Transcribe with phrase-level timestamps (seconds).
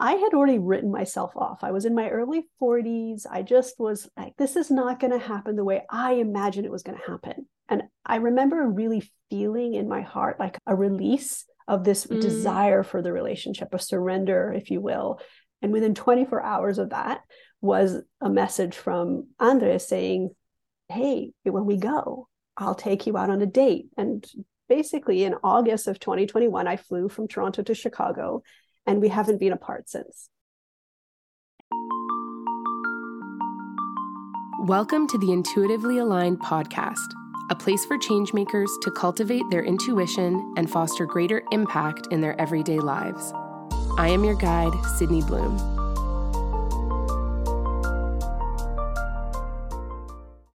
[0.00, 1.64] I had already written myself off.
[1.64, 3.26] I was in my early 40s.
[3.28, 6.72] I just was like, this is not going to happen the way I imagined it
[6.72, 7.46] was going to happen.
[7.68, 12.20] And I remember really feeling in my heart like a release of this mm.
[12.20, 15.20] desire for the relationship, a surrender, if you will.
[15.62, 17.20] And within 24 hours of that
[17.60, 20.30] was a message from Andres saying,
[20.88, 23.88] Hey, when we go, I'll take you out on a date.
[23.96, 24.24] And
[24.68, 28.42] basically, in August of 2021, I flew from Toronto to Chicago
[28.88, 30.30] and we haven't been apart since.
[34.62, 36.96] Welcome to the Intuitively Aligned podcast,
[37.50, 42.80] a place for changemakers to cultivate their intuition and foster greater impact in their everyday
[42.80, 43.30] lives.
[43.98, 45.58] I am your guide, Sydney Bloom.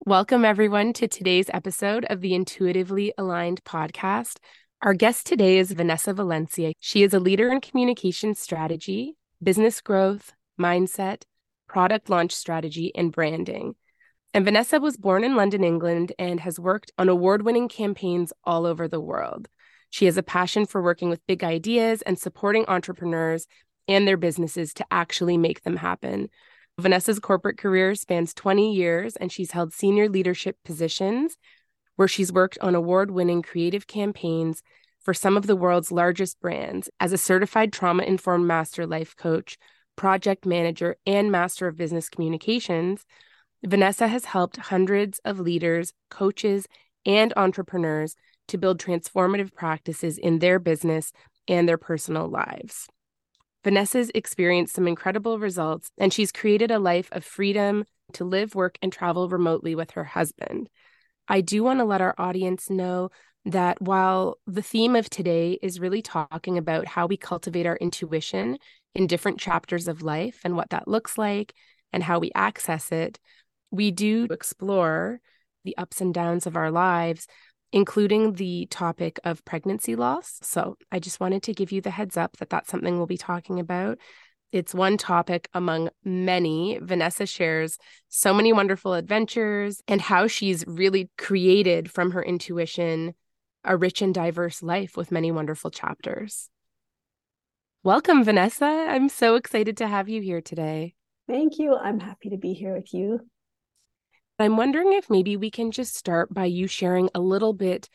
[0.05, 4.37] Welcome, everyone, to today's episode of the Intuitively Aligned podcast.
[4.83, 6.73] Our guest today is Vanessa Valencia.
[6.79, 11.21] She is a leader in communication strategy, business growth, mindset,
[11.67, 13.75] product launch strategy, and branding.
[14.33, 18.65] And Vanessa was born in London, England, and has worked on award winning campaigns all
[18.65, 19.49] over the world.
[19.91, 23.45] She has a passion for working with big ideas and supporting entrepreneurs
[23.87, 26.27] and their businesses to actually make them happen.
[26.79, 31.37] Vanessa's corporate career spans 20 years, and she's held senior leadership positions
[32.01, 34.63] where she's worked on award winning creative campaigns
[35.01, 39.55] for some of the world's largest brands as a certified trauma informed master life coach,
[39.95, 43.05] project manager, and master of business communications.
[43.63, 46.65] Vanessa has helped hundreds of leaders, coaches,
[47.05, 48.15] and entrepreneurs
[48.47, 51.13] to build transformative practices in their business
[51.47, 52.87] and their personal lives.
[53.63, 58.79] Vanessa's experienced some incredible results, and she's created a life of freedom to live, work,
[58.81, 60.67] and travel remotely with her husband.
[61.27, 63.09] I do want to let our audience know
[63.45, 68.57] that while the theme of today is really talking about how we cultivate our intuition
[68.93, 71.53] in different chapters of life and what that looks like
[71.91, 73.19] and how we access it,
[73.71, 75.19] we do explore
[75.63, 77.27] the ups and downs of our lives,
[77.71, 80.39] including the topic of pregnancy loss.
[80.43, 83.17] So I just wanted to give you the heads up that that's something we'll be
[83.17, 83.97] talking about.
[84.51, 86.77] It's one topic among many.
[86.81, 87.77] Vanessa shares
[88.09, 93.13] so many wonderful adventures and how she's really created from her intuition
[93.63, 96.49] a rich and diverse life with many wonderful chapters.
[97.83, 98.65] Welcome, Vanessa.
[98.65, 100.95] I'm so excited to have you here today.
[101.27, 101.75] Thank you.
[101.75, 103.21] I'm happy to be here with you.
[104.37, 107.87] I'm wondering if maybe we can just start by you sharing a little bit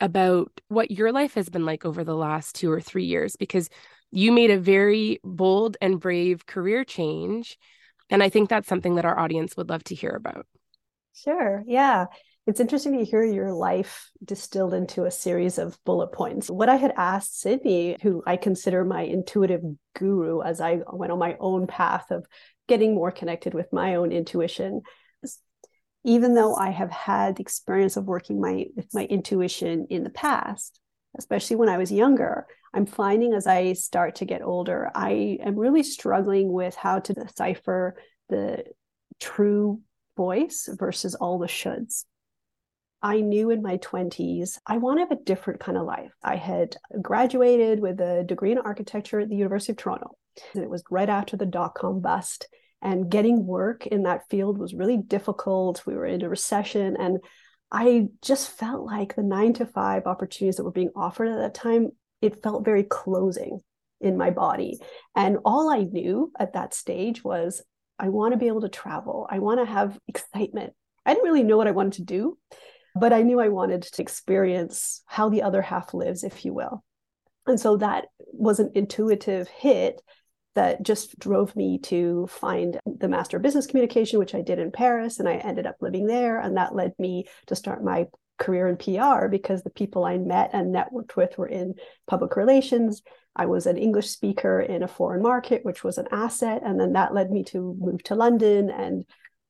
[0.00, 3.68] about what your life has been like over the last two or three years, because
[4.10, 7.58] you made a very bold and brave career change.
[8.08, 10.46] And I think that's something that our audience would love to hear about.
[11.14, 11.62] Sure.
[11.66, 12.06] Yeah.
[12.46, 16.50] It's interesting to hear your life distilled into a series of bullet points.
[16.50, 19.60] What I had asked Sydney, who I consider my intuitive
[19.94, 22.26] guru as I went on my own path of
[22.66, 24.82] getting more connected with my own intuition,
[26.02, 30.10] even though I have had the experience of working my with my intuition in the
[30.10, 30.80] past,
[31.18, 35.56] especially when I was younger, I'm finding as I start to get older, I am
[35.56, 37.96] really struggling with how to decipher
[38.28, 38.64] the
[39.18, 39.80] true
[40.16, 42.04] voice versus all the shoulds.
[43.02, 46.12] I knew in my 20s, I want to have a different kind of life.
[46.22, 50.16] I had graduated with a degree in architecture at the University of Toronto.
[50.54, 52.46] And it was right after the dot com bust.
[52.82, 55.84] And getting work in that field was really difficult.
[55.86, 56.96] We were in a recession.
[56.98, 57.18] And
[57.72, 61.54] I just felt like the nine to five opportunities that were being offered at that
[61.54, 63.60] time it felt very closing
[64.00, 64.78] in my body.
[65.14, 67.62] And all I knew at that stage was
[67.98, 69.26] I want to be able to travel.
[69.30, 70.72] I want to have excitement.
[71.04, 72.38] I didn't really know what I wanted to do,
[72.94, 76.82] but I knew I wanted to experience how the other half lives, if you will.
[77.46, 80.00] And so that was an intuitive hit
[80.54, 84.72] that just drove me to find the Master of Business Communication, which I did in
[84.72, 86.40] Paris, and I ended up living there.
[86.40, 88.06] And that led me to start my
[88.40, 91.74] career in PR because the people I met and networked with were in
[92.08, 93.02] public relations.
[93.36, 96.62] I was an English speaker in a foreign market, which was an asset.
[96.64, 98.70] And then that led me to move to London.
[98.70, 99.04] And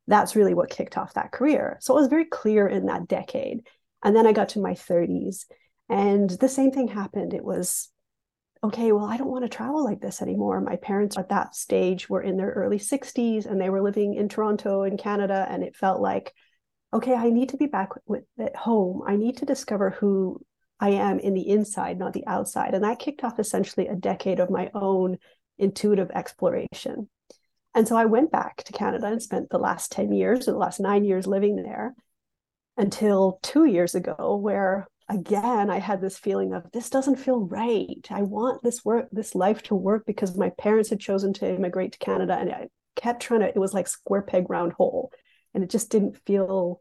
[0.06, 1.78] that's really what kicked off that career.
[1.80, 3.66] So it was very clear in that decade.
[4.04, 5.46] And then I got to my 30s
[5.88, 7.32] and the same thing happened.
[7.32, 7.88] It was,
[8.62, 10.60] okay, well, I don't want to travel like this anymore.
[10.60, 14.28] My parents at that stage were in their early 60s and they were living in
[14.28, 15.46] Toronto in Canada.
[15.48, 16.34] And it felt like,
[16.92, 19.02] okay, I need to be back with at home.
[19.06, 20.40] I need to discover who
[20.80, 22.74] I am in the inside, not the outside.
[22.74, 25.18] And that kicked off essentially a decade of my own
[25.58, 27.08] intuitive exploration.
[27.74, 30.58] And so I went back to Canada and spent the last 10 years or the
[30.58, 31.94] last nine years living there
[32.76, 38.06] until two years ago, where again, I had this feeling of this doesn't feel right.
[38.10, 41.92] I want this work, this life to work because my parents had chosen to immigrate
[41.92, 45.12] to Canada and I kept trying to, it was like square peg round hole.
[45.54, 46.80] And it just didn't feel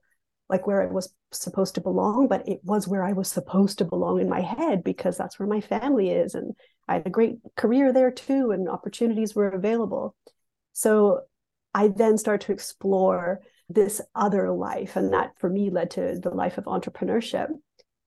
[0.49, 3.85] like where I was supposed to belong, but it was where I was supposed to
[3.85, 6.33] belong in my head because that's where my family is.
[6.33, 6.53] And
[6.87, 10.15] I had a great career there too, and opportunities were available.
[10.73, 11.21] So
[11.73, 14.95] I then started to explore this other life.
[14.95, 17.49] And that for me led to the life of entrepreneurship.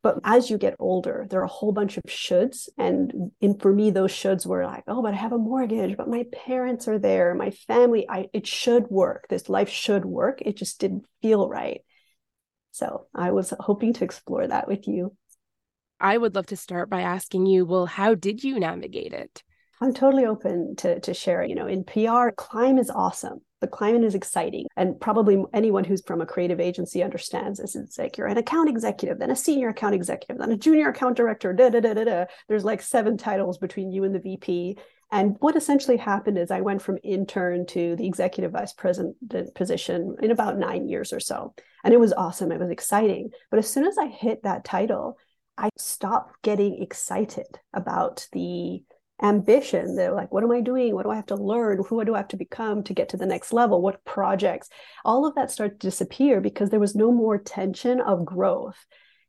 [0.03, 2.69] But as you get older, there are a whole bunch of shoulds.
[2.77, 6.09] And in, for me, those shoulds were like, oh, but I have a mortgage, but
[6.09, 9.27] my parents are there, my family, I it should work.
[9.29, 10.43] This life should work.
[10.43, 11.83] It just didn't feel right.
[12.73, 15.17] So I was hoping to explore that with you.
[16.01, 19.45] I would love to start by asking you, well, how did you navigate it?
[19.81, 21.45] I'm totally open to, to share.
[21.45, 23.41] You know, in PR, climb is awesome.
[23.63, 24.67] The climate is exciting.
[24.77, 27.77] And probably anyone who's from a creative agency understands this.
[27.77, 31.17] It's like you're an account executive, then a senior account executive, then a junior account
[31.17, 32.25] director, da da da da da.
[32.49, 34.79] There's like seven titles between you and the VP.
[35.13, 39.17] And what essentially happened is I went from intern to the executive vice president
[39.55, 41.55] position in about nine years or so.
[41.85, 42.51] And it was awesome.
[42.51, 43.31] It was exciting.
[43.51, 45.19] But as soon as I hit that title,
[45.57, 48.83] I stopped getting excited about the
[49.23, 49.97] ambition.
[49.97, 50.95] They're like, what am I doing?
[50.95, 51.83] What do I have to learn?
[51.89, 53.81] Who do I have to become to get to the next level?
[53.81, 54.69] What projects?
[55.05, 58.85] All of that started to disappear because there was no more tension of growth.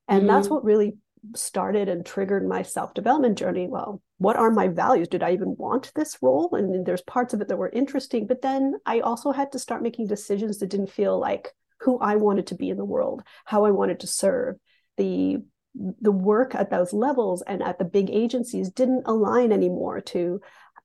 [0.08, 0.28] And mm-hmm.
[0.28, 0.98] that's what really
[1.36, 3.68] started and triggered my self development journey.
[3.68, 5.08] Well, what are my values?
[5.08, 6.50] Did I even want this role?
[6.54, 9.84] And there's parts of it that were interesting, but then I also had to start
[9.84, 11.50] making decisions that didn't feel like
[11.82, 14.56] who I wanted to be in the world, how I wanted to serve.
[14.98, 15.40] The
[15.76, 20.40] the work at those levels and at the big agencies didn't align anymore to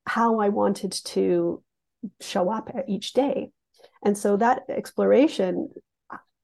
[0.07, 1.63] how I wanted to
[2.21, 3.51] show up each day.
[4.03, 5.69] And so that exploration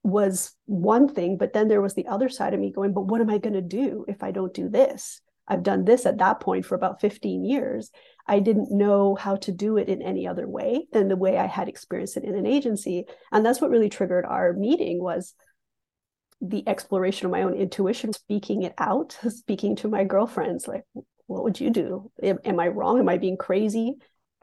[0.03, 3.21] was one thing, but then there was the other side of me going, but what
[3.21, 5.21] am I going to do if I don't do this?
[5.49, 7.91] I've done this at that point for about 15 years.
[8.27, 11.47] I didn't know how to do it in any other way than the way I
[11.47, 13.07] had experienced it in an agency.
[13.33, 15.35] And that's what really triggered our meeting was
[16.49, 20.85] the exploration of my own intuition, speaking it out, speaking to my girlfriends, like,
[21.27, 22.11] what would you do?
[22.23, 22.99] Am, am I wrong?
[22.99, 23.95] Am I being crazy?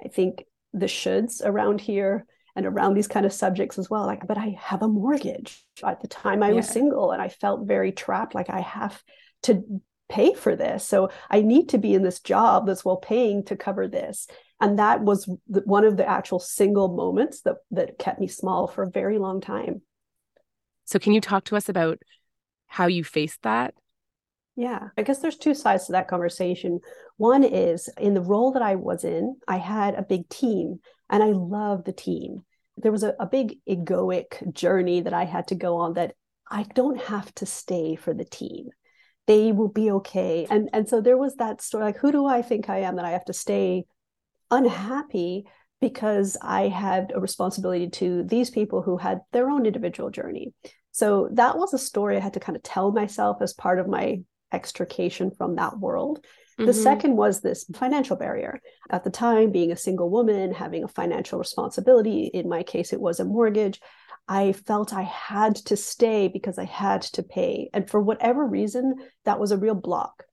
[0.03, 2.25] I think the shoulds around here
[2.55, 6.01] and around these kind of subjects as well like but i have a mortgage at
[6.01, 6.55] the time i yeah.
[6.55, 9.01] was single and i felt very trapped like i have
[9.43, 9.63] to
[10.09, 13.55] pay for this so i need to be in this job that's well paying to
[13.55, 14.27] cover this
[14.59, 18.67] and that was the, one of the actual single moments that that kept me small
[18.67, 19.81] for a very long time
[20.91, 21.99] so can you talk to us about
[22.67, 23.73] how you faced that
[24.55, 26.81] yeah, I guess there's two sides to that conversation.
[27.17, 30.79] One is in the role that I was in, I had a big team
[31.09, 32.43] and I love the team.
[32.77, 36.15] There was a, a big egoic journey that I had to go on that
[36.49, 38.67] I don't have to stay for the team.
[39.27, 40.47] They will be okay.
[40.49, 43.05] And and so there was that story like who do I think I am that
[43.05, 43.85] I have to stay
[44.49, 45.45] unhappy
[45.79, 50.53] because I had a responsibility to these people who had their own individual journey.
[50.91, 53.87] So that was a story I had to kind of tell myself as part of
[53.87, 54.21] my
[54.51, 56.19] extrication from that world.
[56.59, 56.65] Mm-hmm.
[56.65, 58.59] The second was this financial barrier.
[58.89, 63.01] At the time, being a single woman, having a financial responsibility, in my case, it
[63.01, 63.79] was a mortgage.
[64.27, 67.69] I felt I had to stay because I had to pay.
[67.73, 68.95] And for whatever reason,
[69.25, 70.23] that was a real block.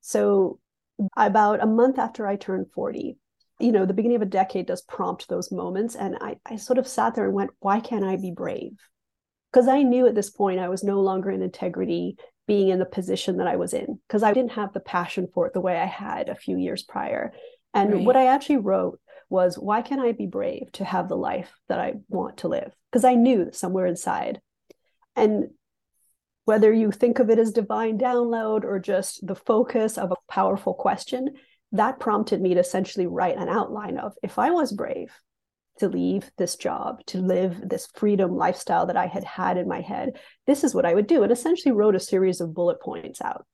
[0.00, 0.58] So,
[1.16, 3.18] about a month after I turned 40,
[3.58, 5.96] you know, the beginning of a decade does prompt those moments.
[5.96, 8.78] And I, I sort of sat there and went, why can't I be brave?
[9.54, 12.16] Because I knew at this point I was no longer in integrity
[12.48, 15.46] being in the position that I was in because I didn't have the passion for
[15.46, 17.32] it the way I had a few years prior.
[17.72, 18.04] And right.
[18.04, 18.98] what I actually wrote
[19.30, 22.74] was, why can't I be brave to have the life that I want to live?
[22.90, 24.40] Because I knew somewhere inside.
[25.14, 25.50] And
[26.46, 30.74] whether you think of it as divine download or just the focus of a powerful
[30.74, 31.28] question,
[31.70, 35.12] that prompted me to essentially write an outline of if I was brave,
[35.78, 39.80] to leave this job, to live this freedom lifestyle that I had had in my
[39.80, 40.18] head.
[40.46, 41.22] This is what I would do.
[41.22, 43.46] And essentially wrote a series of bullet points out.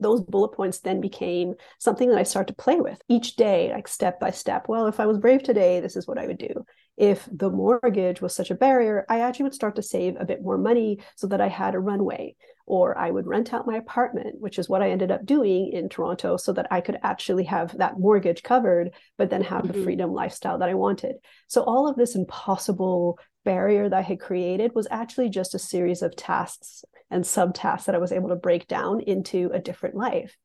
[0.00, 3.88] Those bullet points then became something that I started to play with each day, like
[3.88, 4.68] step by step.
[4.68, 6.64] Well, if I was brave today, this is what I would do.
[6.96, 10.42] If the mortgage was such a barrier, I actually would start to save a bit
[10.42, 12.36] more money so that I had a runway
[12.68, 15.88] or I would rent out my apartment, which is what I ended up doing in
[15.88, 19.78] Toronto, so that I could actually have that mortgage covered, but then have mm-hmm.
[19.78, 21.16] the freedom lifestyle that I wanted.
[21.48, 26.02] So, all of this impossible barrier that I had created was actually just a series
[26.02, 30.36] of tasks and subtasks that I was able to break down into a different life.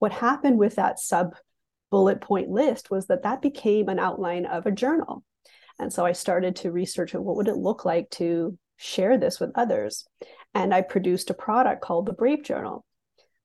[0.00, 1.36] What happened with that sub
[1.90, 5.22] bullet point list was that that became an outline of a journal.
[5.78, 9.50] And so I started to research what would it look like to share this with
[9.54, 10.06] others.
[10.56, 12.82] And I produced a product called the Brave Journal.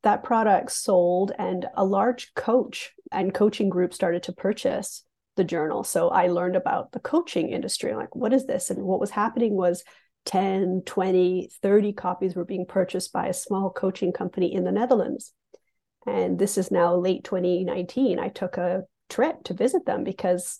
[0.01, 5.03] That product sold, and a large coach and coaching group started to purchase
[5.35, 5.83] the journal.
[5.83, 7.93] So I learned about the coaching industry.
[7.93, 8.69] like, what is this?
[8.69, 9.83] And what was happening was
[10.25, 15.33] 10, 20, 30 copies were being purchased by a small coaching company in the Netherlands.
[16.07, 18.19] And this is now late 2019.
[18.19, 20.59] I took a trip to visit them because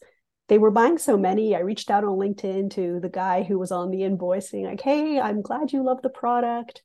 [0.52, 1.56] they were buying so many.
[1.56, 4.82] I reached out on LinkedIn to the guy who was on the invoice saying, like,
[4.82, 6.82] hey, I'm glad you love the product.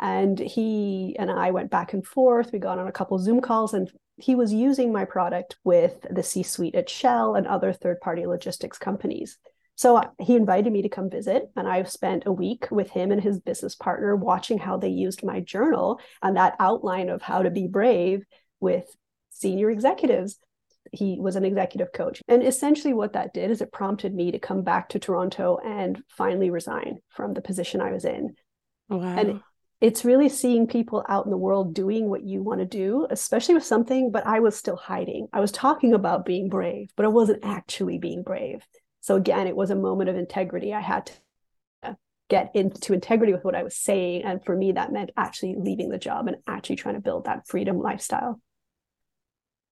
[0.00, 2.48] And he and I went back and forth.
[2.50, 6.22] We got on a couple Zoom calls and he was using my product with the
[6.22, 9.36] C suite at Shell and other third party logistics companies.
[9.74, 13.20] So he invited me to come visit, and I spent a week with him and
[13.20, 17.50] his business partner watching how they used my journal and that outline of how to
[17.50, 18.24] be brave
[18.60, 18.86] with
[19.28, 20.38] senior executives.
[20.92, 22.22] He was an executive coach.
[22.28, 26.02] And essentially, what that did is it prompted me to come back to Toronto and
[26.08, 28.34] finally resign from the position I was in.
[28.88, 29.16] Wow.
[29.16, 29.40] And
[29.80, 33.54] it's really seeing people out in the world doing what you want to do, especially
[33.54, 35.28] with something, but I was still hiding.
[35.32, 38.66] I was talking about being brave, but I wasn't actually being brave.
[39.00, 40.74] So again, it was a moment of integrity.
[40.74, 41.96] I had to
[42.28, 44.22] get into integrity with what I was saying.
[44.22, 47.48] And for me, that meant actually leaving the job and actually trying to build that
[47.48, 48.40] freedom lifestyle.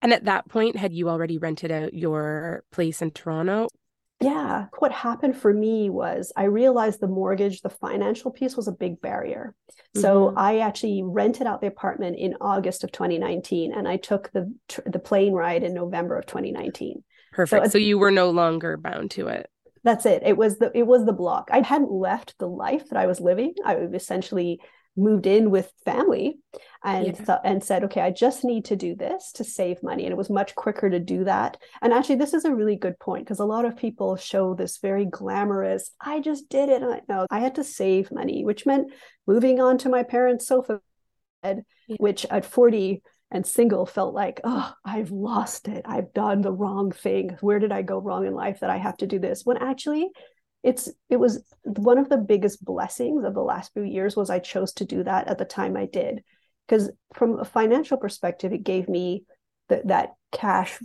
[0.03, 3.69] And at that point, had you already rented out your place in Toronto?
[4.21, 4.67] Yeah.
[4.79, 9.01] What happened for me was I realized the mortgage, the financial piece was a big
[9.01, 9.55] barrier.
[9.71, 10.01] Mm-hmm.
[10.01, 14.53] So I actually rented out the apartment in August of 2019 and I took the
[14.87, 17.05] the plane ride in November of 2019.
[17.33, 17.67] Perfect.
[17.67, 19.49] So, so you were no longer bound to it.
[19.85, 20.23] That's it.
[20.25, 21.51] It was the it was the block.
[21.53, 23.55] I hadn't left the life that I was living.
[23.65, 24.61] I essentially
[24.99, 26.39] moved in with family
[26.85, 27.13] and yeah.
[27.13, 30.05] th- and said okay i just need to do this to save money.
[30.05, 31.57] And it was much quicker to do that.
[31.83, 34.79] And actually this is a really good point because a lot of people show this
[34.79, 36.83] very glamorous i just did it.
[36.83, 38.93] And i know i had to save money which meant
[39.27, 40.81] moving on to my parents sofa
[41.43, 41.97] bed yeah.
[41.99, 45.83] which at 40 and single felt like oh i've lost it.
[45.87, 47.37] I've done the wrong thing.
[47.41, 49.45] Where did i go wrong in life that i have to do this?
[49.45, 50.11] When actually
[50.63, 54.39] it's it was one of the biggest blessings of the last few years was i
[54.39, 56.23] chose to do that at the time i did
[56.67, 59.25] because from a financial perspective it gave me
[59.69, 60.79] the, that cash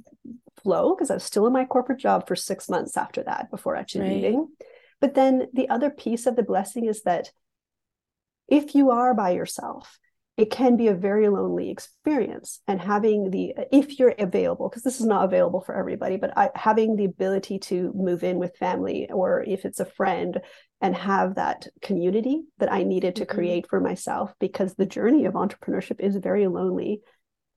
[0.62, 3.76] flow because i was still in my corporate job for six months after that before
[3.76, 4.14] actually right.
[4.14, 4.48] leaving
[5.02, 7.32] but then the other piece of the blessing is that
[8.48, 9.98] if you are by yourself
[10.36, 15.00] it can be a very lonely experience and having the if you're available because this
[15.00, 19.10] is not available for everybody but I, having the ability to move in with family
[19.12, 20.40] or if it's a friend
[20.82, 23.36] and have that community that i needed to mm-hmm.
[23.36, 27.02] create for myself because the journey of entrepreneurship is very lonely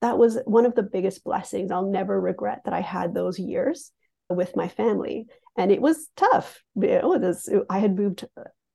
[0.03, 3.93] that was one of the biggest blessings i'll never regret that i had those years
[4.29, 8.25] with my family and it was tough you know, was, i had moved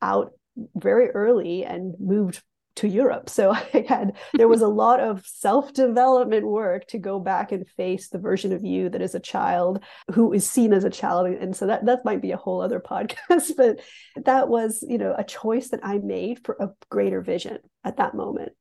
[0.01, 0.31] out
[0.75, 2.41] very early and moved
[2.77, 3.29] to Europe.
[3.29, 8.09] So I had there was a lot of self-development work to go back and face
[8.09, 11.27] the version of you that is a child who is seen as a child.
[11.27, 13.55] And so that that might be a whole other podcast.
[13.57, 13.79] But
[14.25, 18.15] that was, you know, a choice that I made for a greater vision at that
[18.15, 18.53] moment.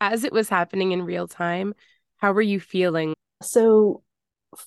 [0.00, 1.74] As it was happening in real time,
[2.16, 3.14] how were you feeling?
[3.42, 4.02] So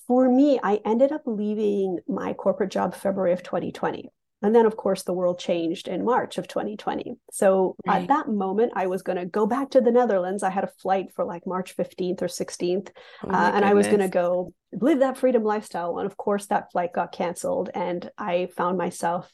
[0.06, 4.10] for me, I ended up leaving my corporate job February of 2020.
[4.44, 7.14] And then, of course, the world changed in March of 2020.
[7.32, 8.02] So right.
[8.02, 10.42] at that moment, I was going to go back to the Netherlands.
[10.42, 12.90] I had a flight for like March 15th or 16th,
[13.24, 15.96] oh uh, and I was going to go live that freedom lifestyle.
[15.96, 17.70] And of course, that flight got canceled.
[17.72, 19.32] And I found myself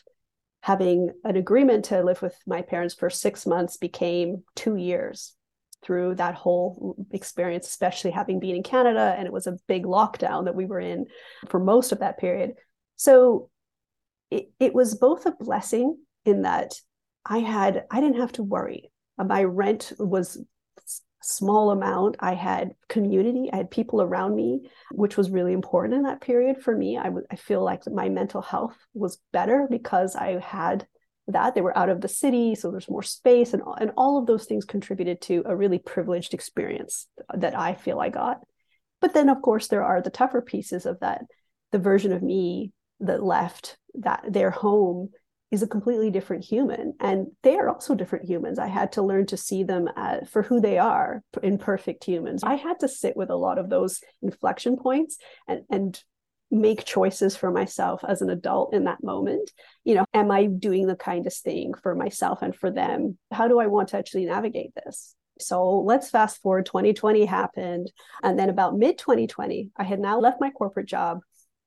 [0.62, 5.34] having an agreement to live with my parents for six months became two years
[5.82, 9.12] through that whole experience, especially having been in Canada.
[9.18, 11.06] And it was a big lockdown that we were in
[11.48, 12.52] for most of that period.
[12.94, 13.49] So
[14.30, 16.74] it, it was both a blessing in that
[17.24, 18.90] I had I didn't have to worry.
[19.18, 20.42] Uh, my rent was
[21.22, 22.16] small amount.
[22.20, 23.50] I had community.
[23.52, 26.96] I had people around me, which was really important in that period for me.
[26.96, 30.86] I, w- I feel like my mental health was better because I had
[31.28, 31.54] that.
[31.54, 34.46] They were out of the city, so there's more space, and and all of those
[34.46, 38.40] things contributed to a really privileged experience that I feel I got.
[39.00, 41.22] But then, of course, there are the tougher pieces of that.
[41.72, 45.10] The version of me that left that their home
[45.50, 46.94] is a completely different human.
[47.00, 48.58] And they are also different humans.
[48.58, 52.44] I had to learn to see them as, for who they are imperfect humans.
[52.44, 56.02] I had to sit with a lot of those inflection points and and
[56.52, 59.50] make choices for myself as an adult in that moment.
[59.84, 63.18] You know am i doing the kindest thing for myself and for them?
[63.30, 65.14] How do i want to actually navigate this?
[65.38, 67.90] So let's fast forward 2020 happened.
[68.22, 71.20] And then about mid 2020 i had now left my corporate job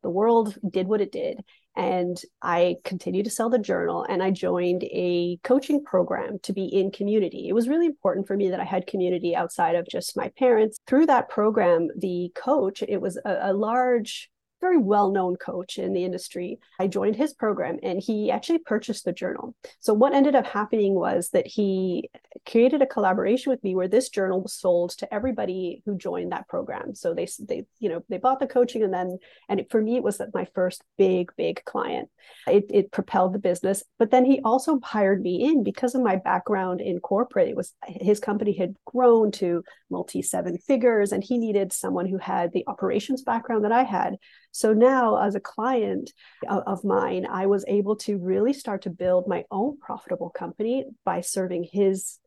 [0.03, 1.43] the world did what it did.
[1.75, 6.65] And I continued to sell the journal and I joined a coaching program to be
[6.65, 7.47] in community.
[7.49, 10.77] It was really important for me that I had community outside of just my parents.
[10.85, 14.29] Through that program, the coach, it was a, a large
[14.63, 16.57] very well known coach in the industry.
[16.79, 19.55] I joined his program and he actually purchased the journal.
[19.79, 22.09] So, what ended up happening was that he
[22.49, 26.47] created a collaboration with me where this journal was sold to everybody who joined that
[26.47, 26.95] program.
[26.95, 29.97] So, they, they you know, they bought the coaching and then, and it, for me,
[29.97, 32.09] it was my first big, big client.
[32.47, 33.83] It, it propelled the business.
[33.99, 37.49] But then he also hired me in because of my background in corporate.
[37.49, 42.17] It was his company had grown to multi seven figures and he needed someone who
[42.17, 44.17] had the operations background that I had.
[44.53, 46.13] So now, as a client
[46.47, 51.21] of mine, I was able to really start to build my own profitable company by
[51.21, 52.19] serving his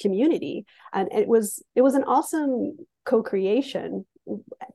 [0.00, 4.04] community, and it was it was an awesome co-creation.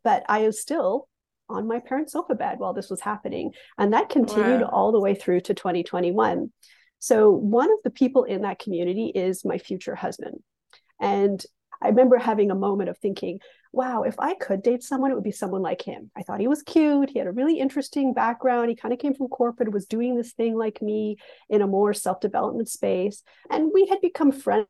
[0.06, 1.10] But I was still
[1.50, 4.70] on my parents' sofa bed while this was happening, and that continued wow.
[4.72, 6.50] all the way through to 2021.
[7.00, 10.42] So one of the people in that community is my future husband,
[11.02, 11.44] and
[11.82, 13.40] I remember having a moment of thinking,
[13.72, 16.12] wow, if I could date someone, it would be someone like him.
[16.16, 17.10] I thought he was cute.
[17.12, 18.70] He had a really interesting background.
[18.70, 21.18] He kind of came from corporate, was doing this thing like me
[21.50, 23.24] in a more self development space.
[23.50, 24.68] And we had become friends.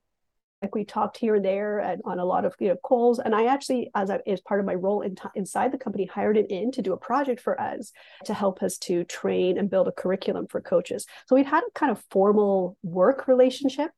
[0.62, 3.34] Like we talked here and there and on a lot of you know calls, and
[3.34, 6.36] I actually, as I, as part of my role in t- inside the company, hired
[6.36, 7.94] him in to do a project for us
[8.25, 11.06] to help us to train and build a curriculum for coaches.
[11.28, 13.92] So we'd had a kind of formal work relationship,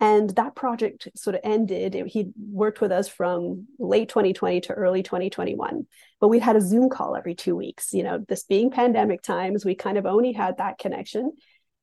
[0.00, 1.94] and that project sort of ended.
[2.06, 5.86] He worked with us from late 2020 to early 2021.
[6.20, 7.92] But we had a Zoom call every two weeks.
[7.92, 11.32] You know, this being pandemic times, we kind of only had that connection.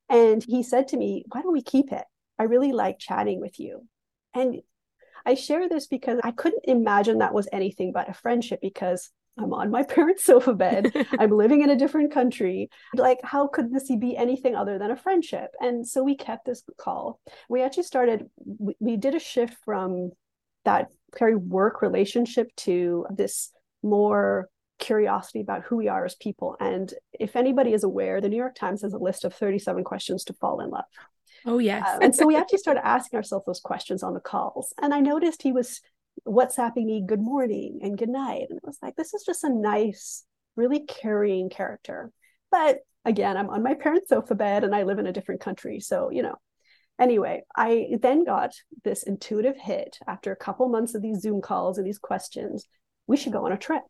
[0.10, 2.06] And he said to me, Why don't we keep it?
[2.40, 3.88] I really like chatting with you.
[4.34, 4.62] And
[5.24, 9.54] I share this because I couldn't imagine that was anything but a friendship because I'm
[9.54, 10.92] on my parents' sofa bed.
[11.20, 12.70] I'm living in a different country.
[12.96, 15.52] Like, how could this be anything other than a friendship?
[15.60, 17.20] And so we kept this call.
[17.50, 20.12] We actually started, we, we did a shift from
[20.66, 23.52] that very work relationship to this
[23.84, 26.56] more curiosity about who we are as people.
[26.60, 30.24] And if anybody is aware, the New York Times has a list of 37 questions
[30.26, 30.86] to fall in love.
[31.46, 31.88] Oh, yes.
[31.88, 34.74] um, and so we actually started asking ourselves those questions on the calls.
[34.82, 35.82] And I noticed he was
[36.26, 38.48] WhatsApping me good morning and good night.
[38.50, 40.26] And it was like, this is just a nice,
[40.56, 42.12] really carrying character.
[42.52, 45.80] But again, I'm on my parents' sofa bed and I live in a different country.
[45.80, 46.36] So, you know,
[47.00, 48.54] anyway, I then got
[48.84, 52.66] this intuitive hit after a couple months of these Zoom calls and these questions.
[53.08, 53.84] We should go on a trip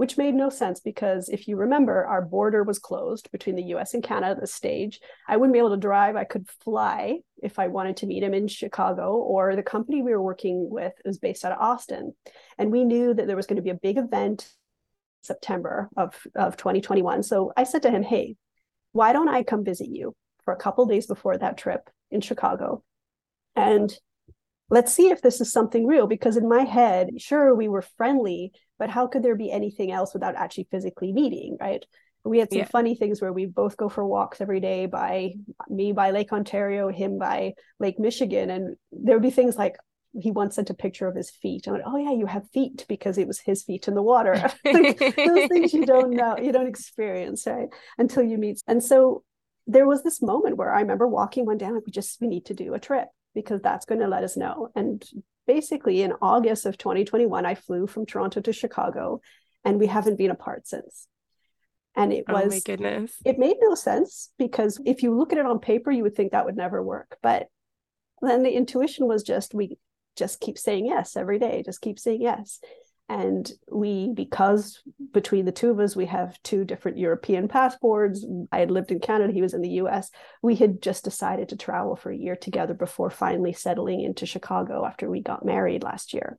[0.00, 3.92] which made no sense because if you remember, our border was closed between the US
[3.92, 4.98] and Canada at this stage.
[5.28, 6.16] I wouldn't be able to drive.
[6.16, 10.12] I could fly if I wanted to meet him in Chicago, or the company we
[10.12, 12.14] were working with was based out of Austin.
[12.56, 14.50] And we knew that there was going to be a big event
[15.22, 17.22] September of, of 2021.
[17.22, 18.36] So I said to him, Hey,
[18.92, 22.82] why don't I come visit you for a couple days before that trip in Chicago?
[23.54, 23.94] And
[24.70, 26.06] let's see if this is something real.
[26.06, 30.12] Because in my head, sure, we were friendly, but how could there be anything else
[30.14, 31.84] without actually physically meeting right
[32.24, 32.64] we had some yeah.
[32.66, 35.32] funny things where we both go for walks every day by
[35.68, 39.76] me by lake ontario him by lake michigan and there would be things like
[40.18, 41.68] he once sent a picture of his feet.
[41.68, 44.50] I went, oh yeah, you have feet because it was his feet in the water.
[44.64, 47.68] Those things you don't know, you don't experience, right?
[47.96, 48.60] Until you meet.
[48.66, 49.22] And so
[49.68, 52.46] there was this moment where I remember walking one day, like we just we need
[52.46, 54.68] to do a trip because that's going to let us know.
[54.74, 55.04] And
[55.46, 59.20] basically in August of 2021, I flew from Toronto to Chicago
[59.64, 61.06] and we haven't been apart since.
[61.96, 65.38] And it was, oh my goodness, it made no sense because if you look at
[65.38, 67.18] it on paper, you would think that would never work.
[67.22, 67.48] But
[68.22, 69.76] then the intuition was just, we
[70.16, 72.60] just keep saying yes every day, just keep saying yes
[73.10, 74.80] and we because
[75.12, 78.24] between the two of us we have two different european passports.
[78.52, 80.10] I had lived in canada he was in the us
[80.42, 84.86] we had just decided to travel for a year together before finally settling into chicago
[84.86, 86.38] after we got married last year.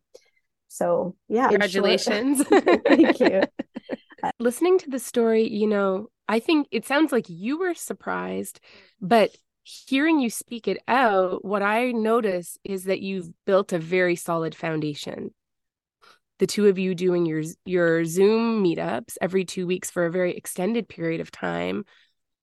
[0.70, 2.42] So yeah congratulations.
[2.48, 3.42] thank you.
[4.40, 8.62] Listening to the story you know i think it sounds like you were surprised
[9.02, 14.16] but hearing you speak it out what i notice is that you've built a very
[14.16, 15.32] solid foundation
[16.42, 20.36] the two of you doing your your Zoom meetups every 2 weeks for a very
[20.36, 21.86] extended period of time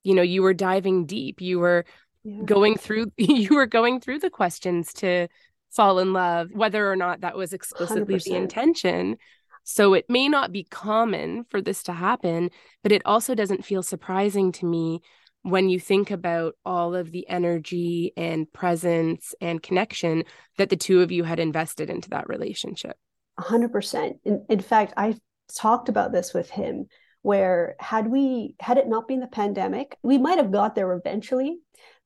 [0.05, 1.85] you know you were diving deep you were
[2.23, 2.45] yeah.
[2.45, 5.27] going through you were going through the questions to
[5.71, 8.25] fall in love whether or not that was explicitly 100%.
[8.25, 9.17] the intention
[9.65, 12.51] so it may not be common for this to happen
[12.85, 15.01] but it also doesn't feel surprising to me
[15.43, 20.23] when you think about all of the energy and presence and connection
[20.57, 22.97] that the two of you had invested into that relationship
[23.39, 24.19] 100%.
[24.25, 25.17] In, in fact, I
[25.55, 26.87] talked about this with him
[27.23, 31.59] where had we had it not been the pandemic we might have got there eventually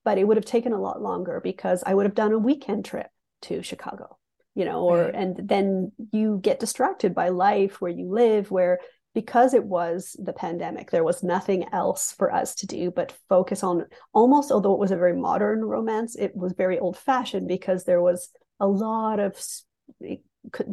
[0.04, 2.84] but it would have taken a lot longer because i would have done a weekend
[2.84, 3.08] trip
[3.42, 4.16] to chicago
[4.54, 5.14] you know or right.
[5.14, 8.78] and then you get distracted by life where you live where
[9.14, 13.62] because it was the pandemic there was nothing else for us to do but focus
[13.62, 17.84] on almost although it was a very modern romance it was very old fashioned because
[17.84, 19.36] there was a lot of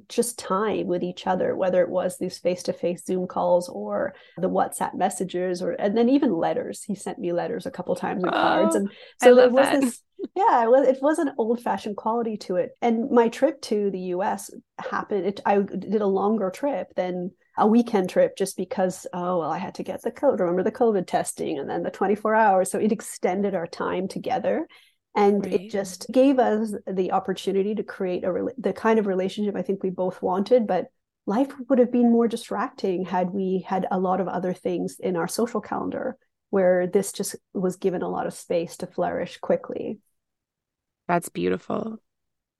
[0.08, 4.96] just time with each other whether it was these face-to-face zoom calls or the whatsapp
[4.96, 6.84] messages or and then even letters.
[6.84, 8.90] He sent me letters a couple times and oh, cards and
[9.22, 9.82] so there was that.
[9.82, 10.02] this
[10.36, 12.72] yeah it was, it was an old-fashioned quality to it.
[12.82, 17.68] And my trip to the us happened it, i did a longer trip than a
[17.68, 21.06] weekend trip just because oh well i had to get the code remember the covid
[21.06, 22.72] testing and then the 24 hours.
[22.72, 24.68] So it extended our time together
[25.16, 25.54] and right.
[25.54, 29.84] it just gave us the opportunity to create a the kind of relationship i think
[29.84, 30.88] we both wanted but
[31.26, 35.16] life would have been more distracting had we had a lot of other things in
[35.16, 36.18] our social calendar
[36.50, 40.00] where this just was given a lot of space to flourish quickly.
[41.08, 42.00] That's beautiful.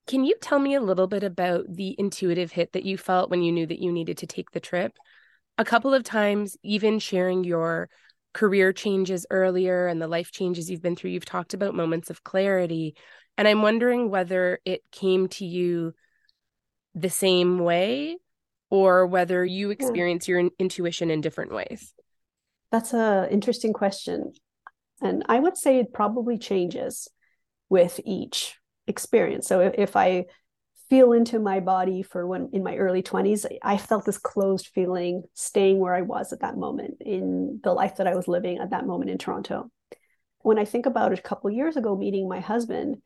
[0.08, 3.42] Can you tell me a little bit about the intuitive hit that you felt when
[3.42, 4.96] you knew that you needed to take the trip?
[5.58, 7.90] A couple of times even sharing your
[8.34, 12.24] career changes earlier and the life changes you've been through, you've talked about moments of
[12.24, 12.96] clarity.
[13.38, 15.94] And I'm wondering whether it came to you
[16.96, 18.18] the same way
[18.70, 19.72] or whether you hmm.
[19.72, 20.36] experience yeah.
[20.36, 21.94] your intuition in different ways.
[22.72, 24.34] That's a interesting question.
[25.02, 27.08] And I would say it probably changes
[27.70, 29.48] with each experience.
[29.48, 30.26] So if, if I
[30.90, 35.24] feel into my body for when in my early 20s i felt this closed feeling
[35.34, 38.72] staying where i was at that moment in the life that i was living at
[38.72, 39.70] that moment in toronto.
[40.42, 43.02] When i think about a couple years ago meeting my husband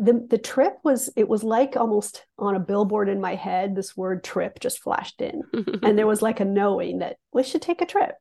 [0.00, 3.96] the, the trip was it was like almost on a billboard in my head this
[3.96, 5.42] word trip just flashed in.
[5.82, 8.14] And there was like a knowing that we should take a trip.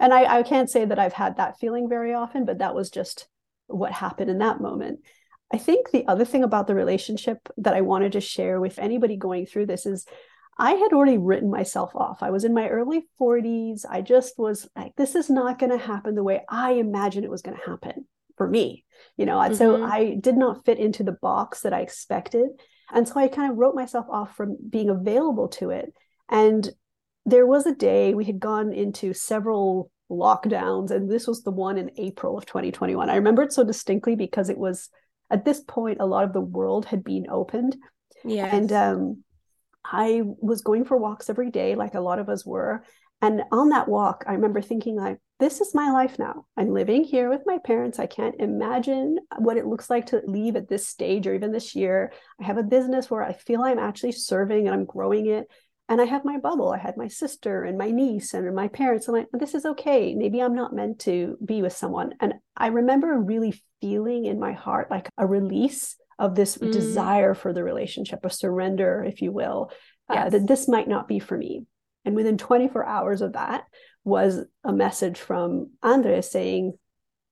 [0.00, 2.90] And I, I can't say that i've had that feeling very often but that was
[2.90, 3.28] just
[3.66, 5.00] what happened in that moment
[5.52, 9.16] I think the other thing about the relationship that I wanted to share with anybody
[9.16, 10.06] going through this is
[10.58, 12.22] I had already written myself off.
[12.22, 13.84] I was in my early 40s.
[13.88, 17.30] I just was like, this is not going to happen the way I imagined it
[17.30, 18.06] was going to happen
[18.36, 18.84] for me.
[19.16, 19.54] You know, mm-hmm.
[19.54, 22.48] so I did not fit into the box that I expected.
[22.92, 25.92] And so I kind of wrote myself off from being available to it.
[26.30, 26.68] And
[27.26, 31.76] there was a day we had gone into several lockdowns, and this was the one
[31.76, 33.10] in April of 2021.
[33.10, 34.88] I remember it so distinctly because it was
[35.30, 37.76] at this point a lot of the world had been opened
[38.24, 39.22] yeah and um,
[39.84, 42.84] i was going for walks every day like a lot of us were.
[43.22, 46.46] And on that walk i remember thinking like this is my life now.
[46.56, 47.98] I'm living here with my parents.
[47.98, 51.74] I can't imagine what it looks like to leave at this stage or even this
[51.74, 52.12] year.
[52.40, 55.46] I have a business where i feel i'm actually serving and i'm growing it
[55.88, 56.72] and I have my bubble.
[56.72, 59.06] I had my sister and my niece and my parents.
[59.06, 60.14] I'm like, this is okay.
[60.14, 62.14] Maybe I'm not meant to be with someone.
[62.20, 66.72] And I remember really feeling in my heart like a release of this mm.
[66.72, 69.70] desire for the relationship, a surrender, if you will,
[70.10, 70.26] uh, yes.
[70.26, 71.66] uh, that this might not be for me.
[72.04, 73.64] And within 24 hours of that
[74.02, 76.72] was a message from Andres saying,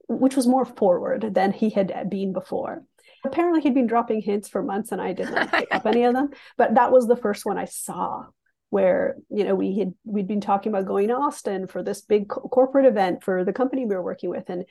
[0.09, 2.85] which was more forward than he had been before.
[3.25, 6.31] Apparently, he'd been dropping hints for months and I didn't pick up any of them.
[6.59, 8.27] But that was the first one I saw
[8.75, 12.29] where you know we had we'd been talking about going to Austin for this big
[12.29, 14.65] co- corporate event for the company we were working with and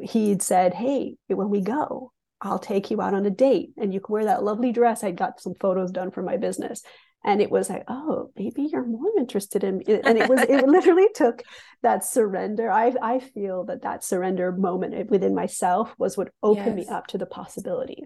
[0.00, 3.98] he'd said hey when we go I'll take you out on a date and you
[3.98, 5.02] can wear that lovely dress.
[5.02, 6.82] I'd got some photos done for my business.
[7.24, 9.84] And it was like oh maybe you're more interested in me.
[9.88, 11.42] And it was it literally took
[11.82, 12.70] that surrender.
[12.70, 16.88] I I feel that that surrender moment within myself was what opened yes.
[16.88, 18.04] me up to the possibility.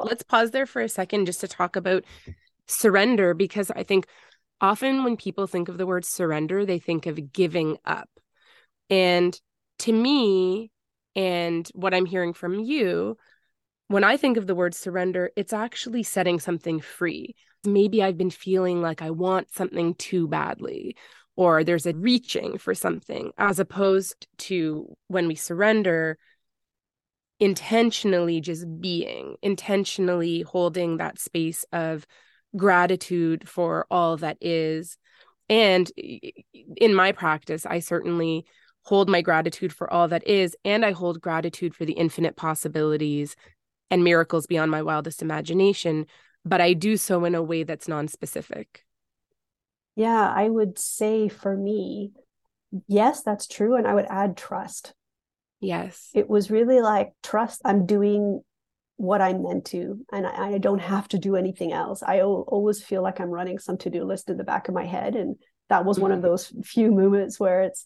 [0.00, 2.04] Let's pause there for a second just to talk about
[2.66, 4.06] surrender because I think
[4.62, 8.08] often when people think of the word surrender, they think of giving up.
[8.88, 9.38] And
[9.80, 10.70] to me,
[11.14, 13.18] and what I'm hearing from you,
[13.88, 17.34] when I think of the word surrender, it's actually setting something free.
[17.66, 20.96] Maybe I've been feeling like I want something too badly,
[21.36, 26.16] or there's a reaching for something, as opposed to when we surrender,
[27.40, 32.06] intentionally just being, intentionally holding that space of
[32.56, 34.96] gratitude for all that is.
[35.48, 38.46] And in my practice, I certainly
[38.84, 43.36] hold my gratitude for all that is, and I hold gratitude for the infinite possibilities
[43.90, 46.06] and miracles beyond my wildest imagination.
[46.44, 48.84] But I do so in a way that's non-specific.
[49.94, 52.12] Yeah, I would say for me,
[52.88, 53.76] yes, that's true.
[53.76, 54.94] And I would add trust.
[55.60, 56.10] Yes.
[56.14, 58.42] It was really like trust I'm doing
[59.02, 62.04] what I'm meant to, and I, I don't have to do anything else.
[62.04, 64.86] I always feel like I'm running some to do list in the back of my
[64.86, 65.34] head, and
[65.68, 66.28] that was one of mm-hmm.
[66.28, 67.84] those few moments where it's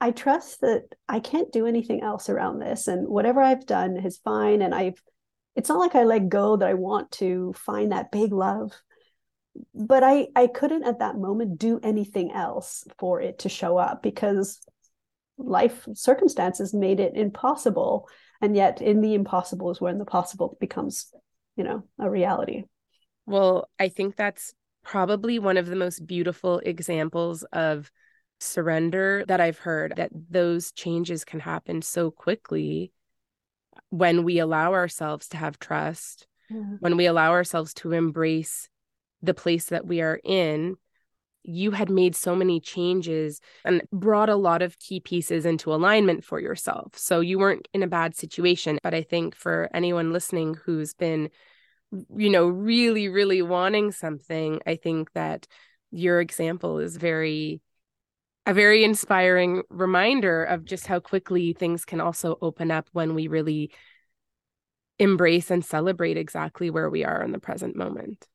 [0.00, 4.18] I trust that I can't do anything else around this and whatever I've done is
[4.18, 5.00] fine and I've
[5.56, 8.72] it's not like I let go that I want to find that big love
[9.72, 14.02] but I I couldn't at that moment do anything else for it to show up
[14.02, 14.60] because
[15.38, 18.08] life circumstances made it impossible
[18.44, 21.12] and yet in the impossible is when the possible becomes
[21.56, 22.64] you know a reality
[23.26, 24.52] well i think that's
[24.82, 27.90] probably one of the most beautiful examples of
[28.40, 32.92] surrender that i've heard that those changes can happen so quickly
[33.88, 36.60] when we allow ourselves to have trust yeah.
[36.80, 38.68] when we allow ourselves to embrace
[39.22, 40.76] the place that we are in
[41.44, 46.24] you had made so many changes and brought a lot of key pieces into alignment
[46.24, 46.96] for yourself.
[46.96, 48.78] So you weren't in a bad situation.
[48.82, 51.28] But I think for anyone listening who's been,
[52.16, 55.46] you know, really, really wanting something, I think that
[55.90, 57.60] your example is very,
[58.46, 63.28] a very inspiring reminder of just how quickly things can also open up when we
[63.28, 63.70] really
[64.98, 68.26] embrace and celebrate exactly where we are in the present moment.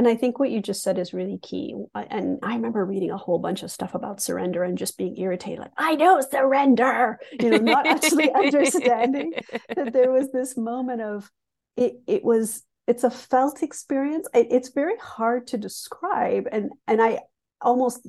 [0.00, 1.74] And I think what you just said is really key.
[1.94, 5.58] And I remember reading a whole bunch of stuff about surrender and just being irritated,
[5.58, 9.34] like, I know surrender, you know, not actually understanding
[9.76, 11.30] that there was this moment of
[11.76, 14.26] it, it was, it's a felt experience.
[14.32, 16.48] It, it's very hard to describe.
[16.50, 17.18] And, and I
[17.60, 18.08] almost,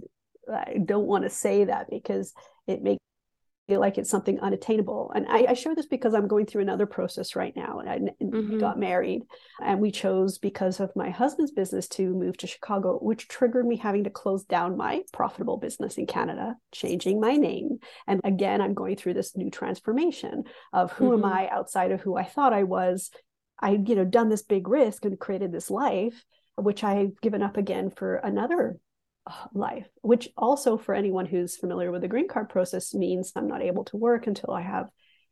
[0.50, 2.34] I don't want to say that because
[2.68, 3.04] it makes
[3.72, 5.14] feel like it's something unattainable.
[5.16, 7.80] And I, I share this because I'm going through another process right now.
[7.80, 8.60] And I mm-hmm.
[8.60, 9.22] got married,
[9.64, 13.78] and we chose because of my husband's business to move to Chicago, which triggered me
[13.78, 17.78] having to close down my profitable business in Canada, changing my name.
[18.08, 21.24] And again, I'm going through this new transformation of who mm-hmm.
[21.24, 23.10] am I outside of who I thought I was.
[23.58, 26.26] I, you know, done this big risk and created this life,
[26.58, 28.80] which I've given up again for another
[29.54, 33.62] life, which also for anyone who's familiar with the green card process means I'm not
[33.62, 34.90] able to work until I have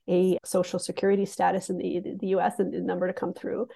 [0.07, 3.67] a social security status in the, the US and the number to come through.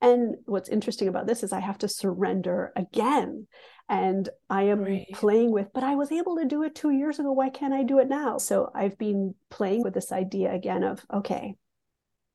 [0.00, 3.46] And what's interesting about this is I have to surrender again.
[3.88, 5.06] And I am right.
[5.12, 7.32] playing with, but I was able to do it two years ago.
[7.32, 8.38] Why can't I do it now?
[8.38, 11.54] So I've been playing with this idea again of, okay,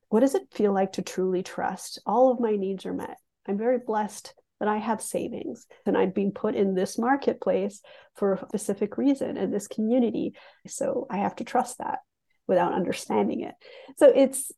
[0.09, 1.99] what does it feel like to truly trust?
[2.05, 3.17] All of my needs are met.
[3.47, 7.81] I'm very blessed that I have savings and I've been put in this marketplace
[8.15, 10.33] for a specific reason in this community.
[10.67, 11.99] So I have to trust that
[12.47, 13.55] without understanding it.
[13.97, 14.51] So it's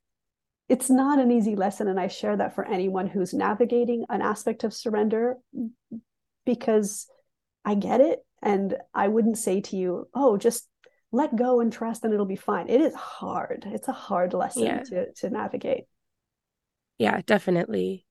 [0.70, 4.64] it's not an easy lesson and I share that for anyone who's navigating an aspect
[4.64, 5.36] of surrender
[6.46, 7.08] because
[7.66, 10.68] I get it and I wouldn't say to you, "Oh, just
[11.12, 13.66] let go and trust and it'll be fine." It is hard.
[13.68, 14.84] It's a hard lesson yeah.
[14.84, 15.84] to to navigate.
[16.98, 18.06] Yeah, definitely.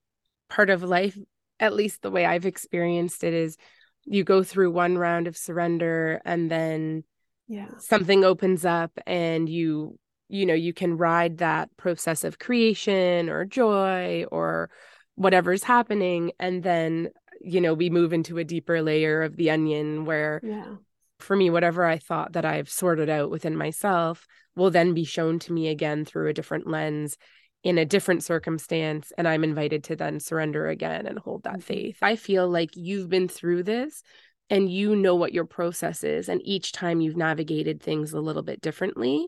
[0.49, 1.17] Part of life
[1.61, 3.57] at least the way I've experienced it is
[4.05, 7.05] you go through one round of surrender and then
[7.47, 7.69] yeah.
[7.79, 13.45] something opens up and you you know you can ride that process of creation or
[13.45, 14.71] joy or
[15.17, 16.33] whatever's happening.
[16.39, 20.75] And then you know we move into a deeper layer of the onion where yeah.
[21.19, 25.39] for me whatever i thought that i've sorted out within myself will then be shown
[25.39, 27.17] to me again through a different lens
[27.63, 31.61] in a different circumstance and I'm invited to then surrender again and hold that mm-hmm.
[31.61, 31.99] faith.
[32.03, 34.03] I feel like you've been through this
[34.49, 38.43] and you know what your process is and each time you've navigated things a little
[38.43, 39.27] bit differently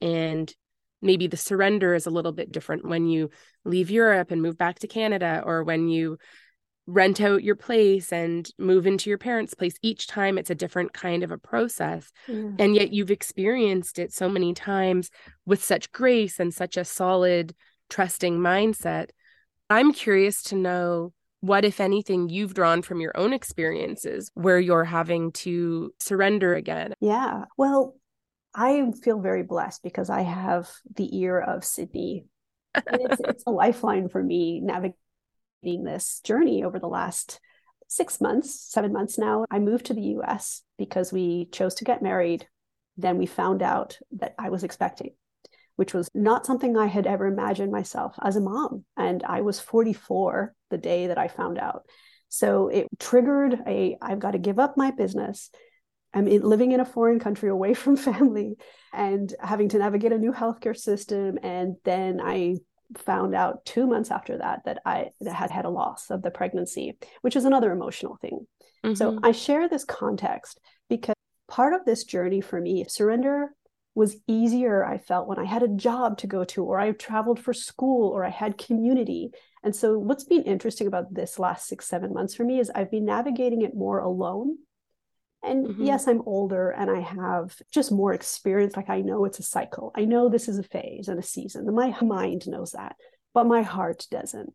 [0.00, 0.54] and
[1.00, 3.30] maybe the surrender is a little bit different when you
[3.64, 6.18] leave Europe and move back to Canada or when you
[6.86, 9.74] rent out your place and move into your parents' place.
[9.82, 12.10] Each time it's a different kind of a process.
[12.28, 12.56] Mm.
[12.58, 15.10] And yet you've experienced it so many times
[15.46, 17.54] with such grace and such a solid,
[17.88, 19.10] trusting mindset.
[19.70, 24.84] I'm curious to know what, if anything, you've drawn from your own experiences where you're
[24.84, 26.94] having to surrender again.
[27.00, 27.44] Yeah.
[27.56, 27.96] Well,
[28.54, 32.26] I feel very blessed because I have the ear of Sydney.
[32.74, 34.96] it's, it's a lifeline for me navigating
[35.62, 37.40] this journey over the last
[37.88, 39.44] six months, seven months now.
[39.50, 42.46] I moved to the US because we chose to get married.
[42.96, 45.14] Then we found out that I was expecting,
[45.76, 48.84] which was not something I had ever imagined myself as a mom.
[48.96, 51.86] And I was 44 the day that I found out.
[52.28, 55.50] So it triggered a I've got to give up my business.
[56.14, 58.56] I'm living in a foreign country away from family
[58.92, 61.38] and having to navigate a new healthcare system.
[61.42, 62.56] And then I
[62.98, 66.98] found out two months after that that I had had a loss of the pregnancy,
[67.22, 68.46] which is another emotional thing.
[68.84, 68.94] Mm-hmm.
[68.94, 71.14] So I share this context because
[71.48, 73.54] part of this journey for me, surrender
[73.94, 77.38] was easier, I felt, when I had a job to go to, or I traveled
[77.38, 79.32] for school, or I had community.
[79.62, 82.90] And so, what's been interesting about this last six, seven months for me is I've
[82.90, 84.56] been navigating it more alone
[85.42, 85.82] And mm-hmm.
[85.84, 88.76] yes, I'm older and I have just more experience.
[88.76, 89.92] Like I know it's a cycle.
[89.96, 91.72] I know this is a phase and a season.
[91.74, 92.96] My mind knows that,
[93.34, 94.52] but my heart doesn't.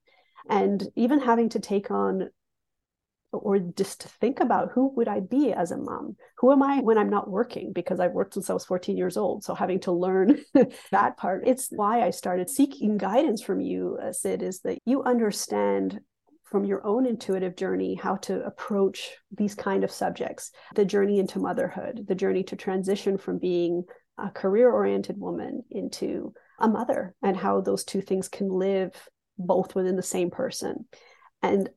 [0.50, 2.30] And even having to take on
[3.32, 6.15] or just to think about who would I be as a mom?
[6.38, 7.73] Who am I when I'm not working?
[7.73, 9.43] Because I've worked since I was 14 years old.
[9.43, 10.39] So having to learn
[10.91, 15.04] that part, it's why I started seeking guidance from you, uh, Sid, is that you
[15.04, 16.00] understand
[16.49, 21.39] from your own intuitive journey how to approach these kind of subjects the journey into
[21.39, 23.83] motherhood the journey to transition from being
[24.17, 28.91] a career oriented woman into a mother and how those two things can live
[29.38, 30.86] both within the same person
[31.43, 31.69] and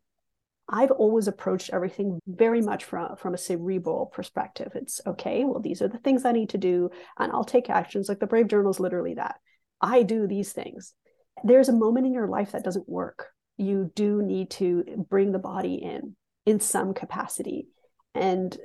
[0.73, 4.71] I've always approached everything very much from, from a cerebral perspective.
[4.77, 8.09] It's okay, well, these are the things I need to do, and I'll take actions.
[8.09, 9.41] Like the Brave Journal is literally that.
[9.81, 10.95] I do these things.
[11.43, 13.27] There's a moment in your life that doesn't work.
[13.61, 17.69] You do need to bring the body in in some capacity.
[18.15, 18.57] And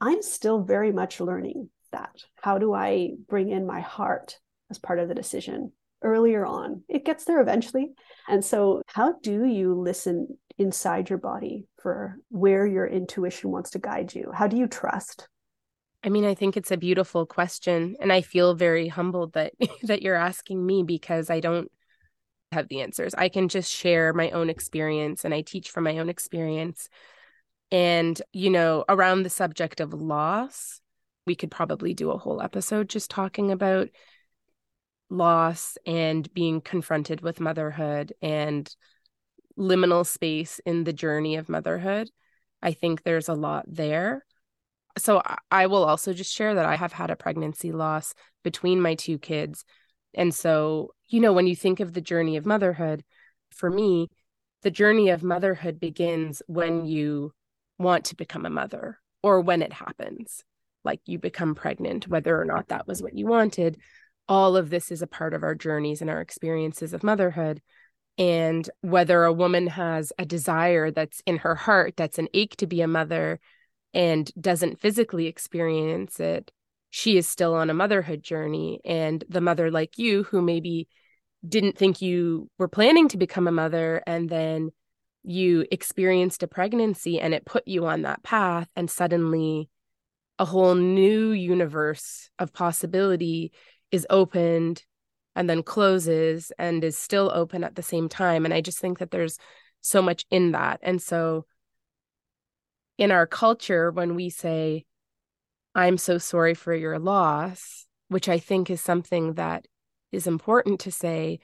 [0.00, 2.14] I'm still very much learning that.
[2.40, 4.38] How do I bring in my heart
[4.70, 6.84] as part of the decision earlier on?
[6.88, 7.92] It gets there eventually.
[8.28, 13.78] And so, how do you listen inside your body for where your intuition wants to
[13.78, 14.30] guide you?
[14.32, 15.28] How do you trust?
[16.04, 20.02] I mean, I think it's a beautiful question and I feel very humbled that that
[20.02, 21.70] you're asking me because I don't
[22.56, 23.14] have the answers.
[23.14, 26.88] I can just share my own experience and I teach from my own experience.
[27.70, 30.80] And, you know, around the subject of loss,
[31.26, 33.88] we could probably do a whole episode just talking about
[35.10, 38.74] loss and being confronted with motherhood and
[39.58, 42.10] liminal space in the journey of motherhood.
[42.62, 44.24] I think there's a lot there.
[44.98, 48.94] So I will also just share that I have had a pregnancy loss between my
[48.94, 49.64] two kids.
[50.16, 53.04] And so, you know, when you think of the journey of motherhood,
[53.50, 54.08] for me,
[54.62, 57.32] the journey of motherhood begins when you
[57.78, 60.42] want to become a mother or when it happens,
[60.82, 63.78] like you become pregnant, whether or not that was what you wanted.
[64.28, 67.60] All of this is a part of our journeys and our experiences of motherhood
[68.18, 72.66] and whether a woman has a desire that's in her heart that's an ache to
[72.66, 73.38] be a mother
[73.92, 76.50] and doesn't physically experience it
[76.90, 80.88] she is still on a motherhood journey and the mother like you who maybe
[81.46, 84.70] didn't think you were planning to become a mother and then
[85.22, 89.68] you experienced a pregnancy and it put you on that path and suddenly
[90.38, 93.52] a whole new universe of possibility
[93.90, 94.84] is opened
[95.34, 98.44] and then closes and is still open at the same time.
[98.44, 99.38] And I just think that there's
[99.82, 100.80] so much in that.
[100.82, 101.44] And so
[102.96, 104.85] in our culture, when we say,
[105.76, 109.66] I'm so sorry for your loss, which I think is something that
[110.10, 111.40] is important to say,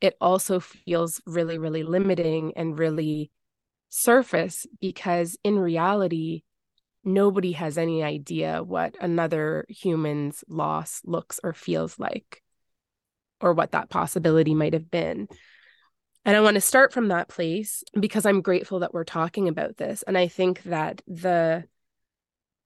[0.00, 3.30] it also feels really, really limiting and really
[3.88, 6.42] surface because in reality,
[7.04, 12.42] nobody has any idea what another human's loss looks or feels like
[13.40, 15.28] or what that possibility might have been.
[16.24, 19.76] And I want to start from that place because I'm grateful that we're talking about
[19.76, 20.02] this.
[20.02, 21.62] And I think that the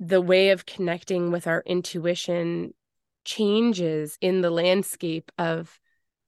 [0.04, 2.74] the way of connecting with our intuition
[3.24, 5.78] changes in the landscape of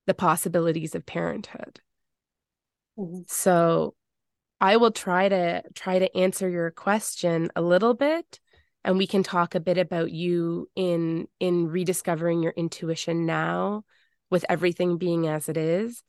[0.06, 1.80] the possibilities of parenthood.
[2.96, 3.22] Mm-hmm.
[3.26, 3.96] So
[4.60, 8.38] I will try to try to answer your question a little bit
[8.84, 13.82] and we can talk a bit about you in in rediscovering your intuition now
[14.30, 16.04] with everything being as it is.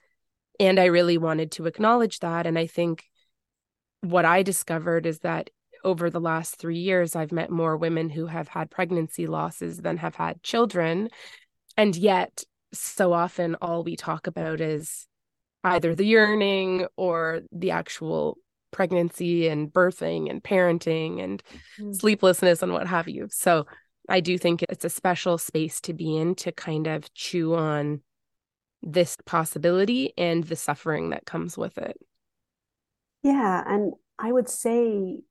[0.59, 2.45] And I really wanted to acknowledge that.
[2.45, 3.05] And I think
[4.01, 5.49] what I discovered is that
[5.85, 9.97] over the last three years, I've met more women who have had pregnancy losses than
[9.97, 11.09] have had children.
[11.77, 12.43] And yet,
[12.73, 15.07] so often, all we talk about is
[15.63, 18.37] either the yearning or the actual
[18.71, 21.41] pregnancy and birthing and parenting and
[21.79, 21.93] mm-hmm.
[21.93, 23.27] sleeplessness and what have you.
[23.31, 23.65] So,
[24.09, 28.01] I do think it's a special space to be in to kind of chew on
[28.83, 31.97] this possibility and the suffering that comes with it.
[33.23, 33.63] Yeah.
[33.65, 35.21] And I would say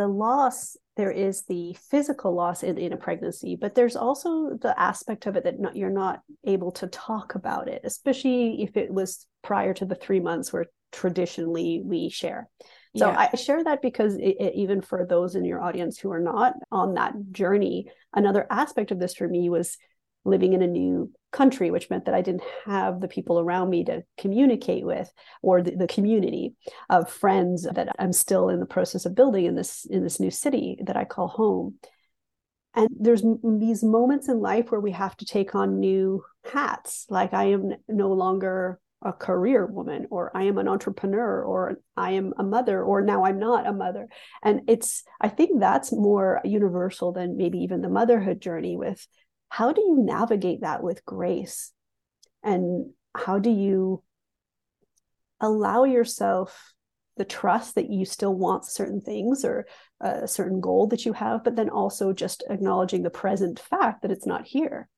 [0.00, 4.78] the loss, there is the physical loss in, in a pregnancy, but there's also the
[4.80, 8.90] aspect of it that not, you're not able to talk about it, especially if it
[8.92, 12.48] was prior to the three months where traditionally we share.
[12.96, 13.28] So yeah.
[13.32, 16.54] I share that because it, it, even for those in your audience who are not
[16.72, 19.76] on that journey, another aspect of this for me was
[20.24, 23.84] living in a new country, which meant that I didn't have the people around me
[23.84, 25.10] to communicate with
[25.42, 26.54] or the, the, community
[26.88, 30.30] of friends that I'm still in the process of building in this in this new
[30.30, 31.76] city that I call home.
[32.74, 37.06] And there's these moments in life where we have to take on new hats.
[37.08, 42.10] Like I am no longer a career woman or i am an entrepreneur or i
[42.10, 44.06] am a mother or now i'm not a mother
[44.42, 49.06] and it's i think that's more universal than maybe even the motherhood journey with
[49.50, 51.72] how do you navigate that with grace?
[52.42, 54.02] And how do you
[55.40, 56.72] allow yourself
[57.16, 59.66] the trust that you still want certain things or
[60.00, 64.10] a certain goal that you have but then also just acknowledging the present fact that
[64.10, 64.88] it's not here?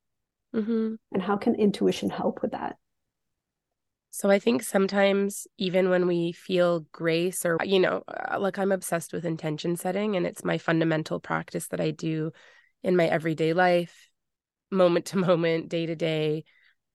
[0.55, 0.93] Mm-hmm.
[1.11, 2.75] and how can intuition help with that?
[4.11, 8.71] So I think sometimes even when we feel grace or you know uh, like I'm
[8.71, 12.31] obsessed with intention setting and it's my fundamental practice that I do
[12.83, 14.11] in my everyday life
[14.73, 16.43] moment to moment day to day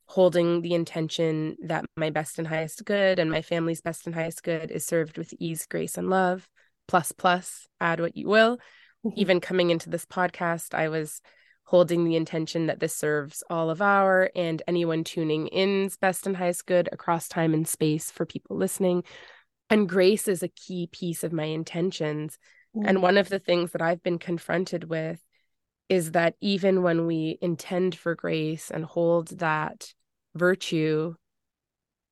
[0.06, 4.42] holding the intention that my best and highest good and my family's best and highest
[4.42, 6.48] good is served with ease grace and love
[6.86, 9.10] plus plus add what you will mm-hmm.
[9.16, 11.20] even coming into this podcast I was
[11.68, 16.34] holding the intention that this serves all of our and anyone tuning in's best and
[16.34, 19.04] highest good across time and space for people listening.
[19.68, 22.38] And grace is a key piece of my intentions.
[22.74, 22.84] Mm.
[22.88, 25.20] And one of the things that I've been confronted with
[25.88, 29.94] is that even when we intend for grace and hold that
[30.34, 31.14] virtue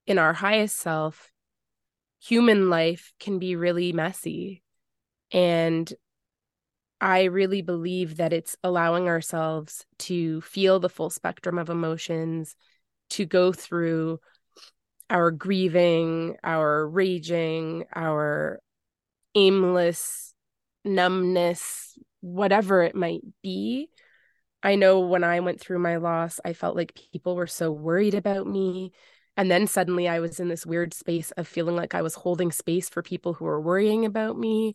[0.07, 1.31] in our highest self,
[2.21, 4.63] human life can be really messy.
[5.31, 5.93] And
[7.01, 12.57] I really believe that it's allowing ourselves to feel the full spectrum of emotions,
[13.11, 14.21] to go through
[15.11, 18.61] our grieving, our raging, our
[19.35, 20.35] aimless
[20.85, 23.89] numbness, whatever it might be.
[24.63, 28.15] I know when I went through my loss, I felt like people were so worried
[28.15, 28.93] about me.
[29.37, 32.51] And then suddenly I was in this weird space of feeling like I was holding
[32.51, 34.73] space for people who were worrying about me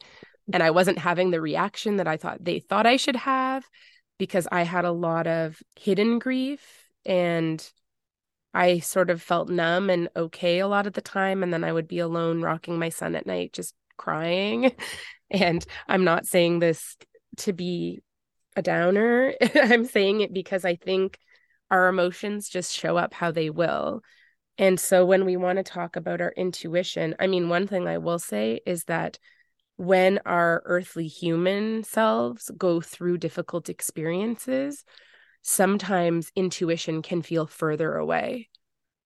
[0.53, 3.67] and I wasn't having the reaction that I thought they thought I should have
[4.17, 7.65] because I had a lot of hidden grief and
[8.53, 11.41] I sort of felt numb and okay a lot of the time.
[11.41, 14.73] And then I would be alone rocking my son at night, just crying.
[15.33, 16.97] And I'm not saying this
[17.37, 18.01] to be
[18.55, 19.33] a downer.
[19.55, 21.17] I'm saying it because I think
[21.69, 24.01] our emotions just show up how they will.
[24.57, 27.97] And so when we want to talk about our intuition, I mean, one thing I
[27.97, 29.17] will say is that
[29.77, 34.83] when our earthly human selves go through difficult experiences,
[35.41, 38.49] sometimes intuition can feel further away.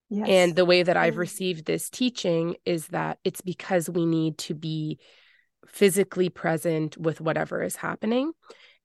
[0.10, 0.28] Yes.
[0.28, 1.20] And the way that I've mm.
[1.20, 5.00] received this teaching is that it's because we need to be
[5.68, 8.32] physically present with whatever is happening.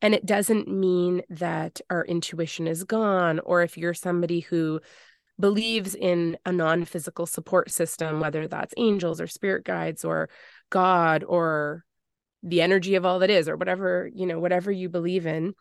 [0.03, 4.81] And it doesn't mean that our intuition is gone, or if you're somebody who
[5.39, 10.28] believes in a non physical support system, whether that's angels or spirit guides or
[10.70, 11.85] God or
[12.43, 15.55] the energy of all that is or whatever, you know, whatever you believe in.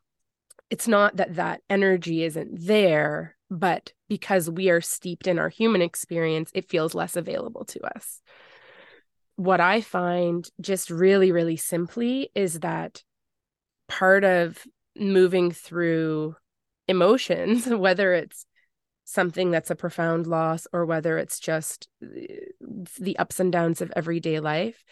[0.69, 5.81] It's not that that energy isn't there, but because we are steeped in our human
[5.81, 8.21] experience, it feels less available to us.
[9.39, 13.01] What I find just really, really simply is that
[13.87, 14.61] part of
[14.97, 16.35] moving through
[16.89, 18.45] emotions, whether it's
[19.05, 22.09] something that's a profound loss or whether it's just uh,
[22.99, 24.83] the ups and downs of everyday life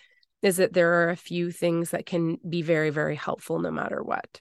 [0.42, 4.02] is that there are a few things that can be very, very helpful no matter
[4.02, 4.40] what.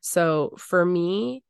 [0.00, 1.44] So for me,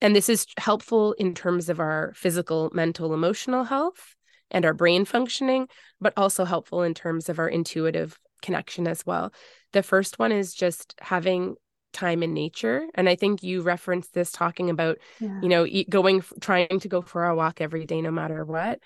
[0.00, 4.16] and this is helpful in terms of our physical, mental, emotional health
[4.54, 5.68] and our brain functioning,
[6.00, 9.32] but also helpful in terms of our intuitive connection as well.
[9.72, 11.56] The first one is just having
[11.92, 15.40] time in nature and i think you referenced this talking about yeah.
[15.40, 18.80] you know going trying to go for a walk every day no matter what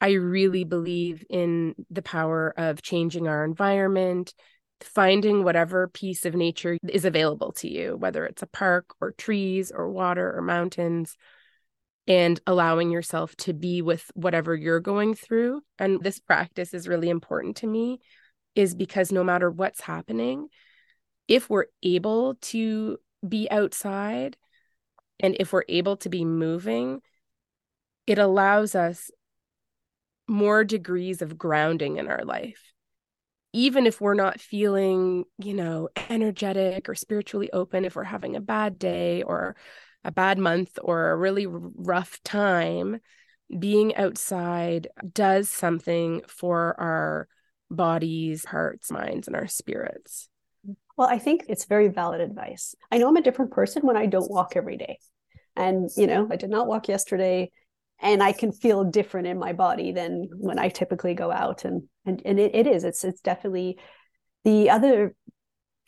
[0.00, 4.32] I really believe in the power of changing our environment,
[4.80, 9.70] finding whatever piece of nature is available to you, whether it's a park or trees
[9.70, 11.16] or water or mountains,
[12.10, 15.62] and allowing yourself to be with whatever you're going through.
[15.78, 18.00] And this practice is really important to me,
[18.56, 20.48] is because no matter what's happening,
[21.28, 24.36] if we're able to be outside
[25.20, 27.00] and if we're able to be moving,
[28.08, 29.12] it allows us
[30.26, 32.72] more degrees of grounding in our life.
[33.52, 38.40] Even if we're not feeling, you know, energetic or spiritually open, if we're having a
[38.40, 39.54] bad day or
[40.04, 43.00] a bad month or a really rough time,
[43.58, 47.28] being outside does something for our
[47.70, 50.28] bodies, hearts, minds, and our spirits.
[50.96, 52.74] Well, I think it's very valid advice.
[52.90, 54.98] I know I'm a different person when I don't walk every day.
[55.56, 57.50] And, you know, I did not walk yesterday
[58.00, 61.64] and I can feel different in my body than when I typically go out.
[61.64, 63.78] And and, and it, it is, it's it's definitely
[64.44, 65.14] the other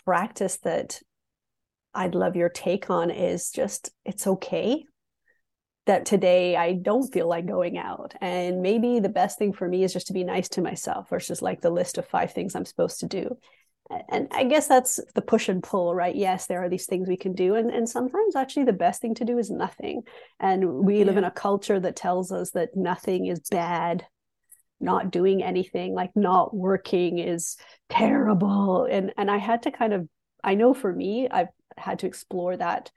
[0.04, 1.00] practice that
[1.94, 4.84] I'd love your take on is just it's okay
[5.86, 8.14] that today I don't feel like going out.
[8.20, 11.42] And maybe the best thing for me is just to be nice to myself versus
[11.42, 13.36] like the list of five things I'm supposed to do.
[14.08, 16.14] And I guess that's the push and pull, right?
[16.14, 17.56] Yes, there are these things we can do.
[17.56, 20.02] And, and sometimes actually the best thing to do is nothing.
[20.40, 21.04] And we yeah.
[21.04, 24.06] live in a culture that tells us that nothing is bad,
[24.80, 27.56] not doing anything, like not working is
[27.90, 28.86] terrible.
[28.90, 30.08] And and I had to kind of,
[30.42, 32.90] I know for me, I've had to explore that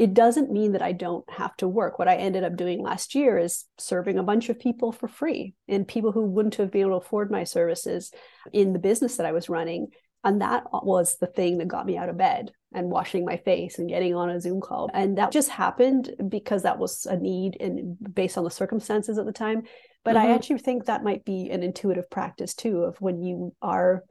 [0.00, 1.98] it doesn't mean that I don't have to work.
[1.98, 5.52] What I ended up doing last year is serving a bunch of people for free
[5.68, 8.10] and people who wouldn't have been able to afford my services
[8.50, 9.88] in the business that I was running.
[10.24, 13.78] And that was the thing that got me out of bed and washing my face
[13.78, 14.88] and getting on a Zoom call.
[14.94, 19.26] And that just happened because that was a need and based on the circumstances at
[19.26, 19.64] the time.
[20.02, 20.28] But mm-hmm.
[20.28, 24.02] I actually think that might be an intuitive practice too of when you are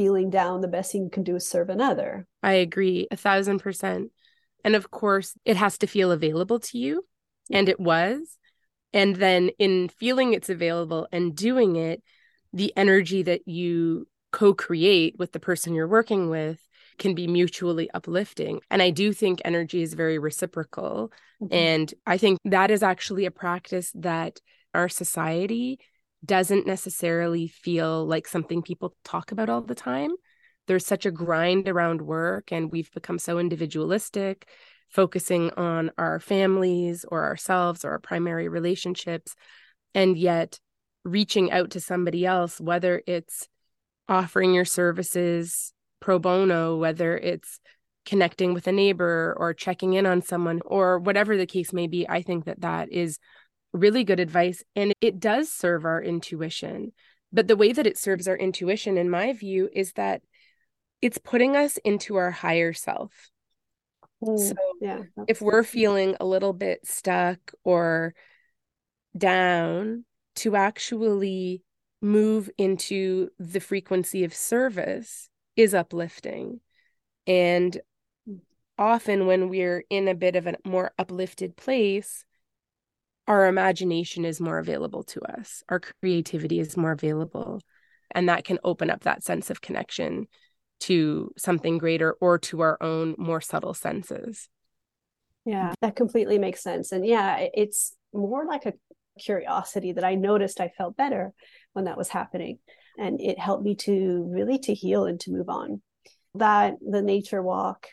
[0.00, 2.26] feeling down, the best thing you can do is serve another.
[2.42, 4.10] I agree a thousand percent.
[4.64, 7.04] And of course, it has to feel available to you.
[7.50, 8.38] And it was.
[8.94, 12.02] And then in feeling it's available and doing it,
[12.54, 17.90] the energy that you co create with the person you're working with can be mutually
[17.92, 18.60] uplifting.
[18.70, 21.12] And I do think energy is very reciprocal.
[21.42, 21.54] Mm-hmm.
[21.54, 24.40] And I think that is actually a practice that
[24.72, 25.78] our society
[26.24, 30.10] doesn't necessarily feel like something people talk about all the time.
[30.66, 34.48] There's such a grind around work and we've become so individualistic
[34.90, 39.34] focusing on our families or ourselves or our primary relationships
[39.94, 40.58] and yet
[41.04, 43.48] reaching out to somebody else whether it's
[44.08, 47.60] offering your services pro bono whether it's
[48.04, 52.08] connecting with a neighbor or checking in on someone or whatever the case may be
[52.08, 53.18] i think that that is
[53.72, 56.92] really good advice and it does serve our intuition
[57.32, 60.22] but the way that it serves our intuition in my view is that
[61.00, 63.30] it's putting us into our higher self.
[64.22, 68.14] Mm, so yeah, if we're feeling a little bit stuck or
[69.16, 70.04] down,
[70.36, 71.62] to actually
[72.02, 76.60] move into the frequency of service is uplifting.
[77.26, 77.78] And
[78.78, 82.24] often when we're in a bit of a more uplifted place,
[83.30, 87.60] our imagination is more available to us, our creativity is more available.
[88.10, 90.26] And that can open up that sense of connection
[90.80, 94.48] to something greater or to our own more subtle senses.
[95.44, 96.90] Yeah, that completely makes sense.
[96.90, 98.72] And yeah, it's more like a
[99.16, 101.32] curiosity that I noticed I felt better
[101.72, 102.58] when that was happening.
[102.98, 105.82] And it helped me to really to heal and to move on.
[106.34, 107.86] That the nature walk.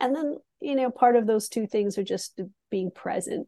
[0.00, 2.40] And then, you know, part of those two things are just
[2.72, 3.46] being present.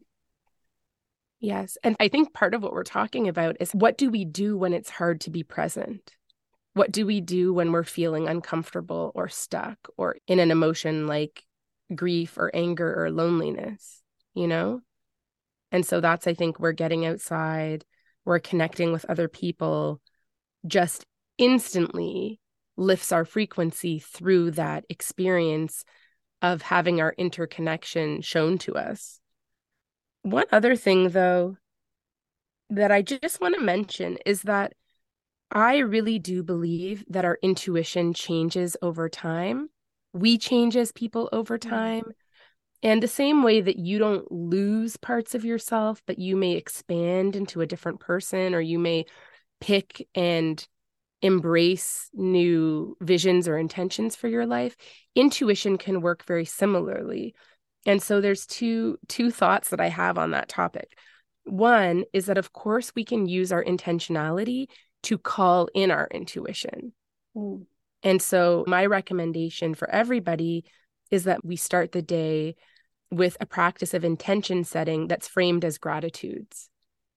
[1.41, 1.75] Yes.
[1.83, 4.73] And I think part of what we're talking about is what do we do when
[4.73, 6.15] it's hard to be present?
[6.73, 11.43] What do we do when we're feeling uncomfortable or stuck or in an emotion like
[11.93, 14.03] grief or anger or loneliness,
[14.35, 14.81] you know?
[15.71, 17.85] And so that's, I think, we're getting outside,
[18.23, 19.99] we're connecting with other people,
[20.67, 21.05] just
[21.39, 22.39] instantly
[22.77, 25.83] lifts our frequency through that experience
[26.41, 29.20] of having our interconnection shown to us.
[30.23, 31.57] One other thing, though,
[32.69, 34.73] that I just want to mention is that
[35.51, 39.69] I really do believe that our intuition changes over time.
[40.13, 41.69] We change as people over mm-hmm.
[41.69, 42.03] time.
[42.83, 47.35] And the same way that you don't lose parts of yourself, but you may expand
[47.35, 49.05] into a different person, or you may
[49.59, 50.65] pick and
[51.21, 54.75] embrace new visions or intentions for your life,
[55.15, 57.35] intuition can work very similarly.
[57.85, 60.97] And so there's two two thoughts that I have on that topic.
[61.43, 64.67] One is that of course we can use our intentionality
[65.03, 66.93] to call in our intuition.
[67.35, 67.65] Mm.
[68.03, 70.65] And so, my recommendation for everybody
[71.09, 72.55] is that we start the day
[73.11, 76.69] with a practice of intention setting that's framed as gratitudes.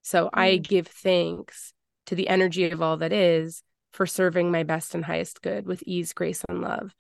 [0.02, 0.30] So, mm.
[0.34, 1.72] I give thanks
[2.06, 3.62] to the energy of all that is
[3.92, 6.94] for serving my best and highest good with ease, grace, and love.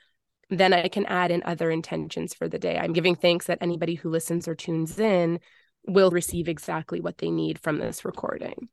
[0.56, 2.78] Then I can add in other intentions for the day.
[2.78, 5.40] I'm giving thanks that anybody who listens or tunes in
[5.86, 8.68] will receive exactly what they need from this recording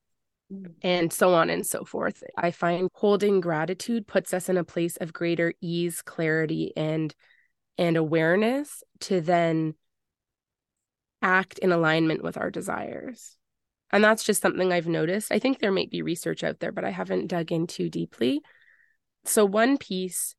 [0.81, 2.23] and so on and so forth.
[2.37, 7.13] I find holding gratitude puts us in a place of greater ease, clarity, and
[7.77, 9.75] and awareness to then
[11.21, 13.37] act in alignment with our desires.
[13.91, 15.31] And that's just something I've noticed.
[15.31, 18.41] I think there might be research out there, but I haven't dug in too deeply.
[19.25, 20.35] So, one piece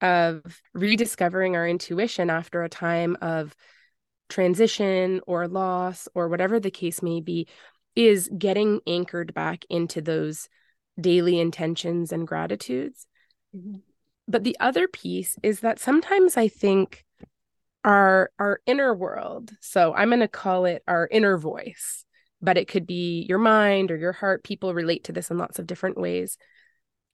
[0.00, 0.42] of
[0.74, 3.54] rediscovering our intuition after a time of
[4.28, 7.48] transition or loss or whatever the case may be
[7.94, 10.48] is getting anchored back into those
[11.00, 13.06] daily intentions and gratitudes.
[13.56, 13.78] Mm-hmm.
[14.28, 17.04] But the other piece is that sometimes I think
[17.86, 22.04] our our inner world so i'm going to call it our inner voice
[22.42, 25.58] but it could be your mind or your heart people relate to this in lots
[25.58, 26.36] of different ways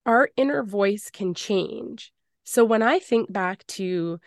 [0.06, 2.10] our inner voice can change
[2.45, 4.18] so when i think back to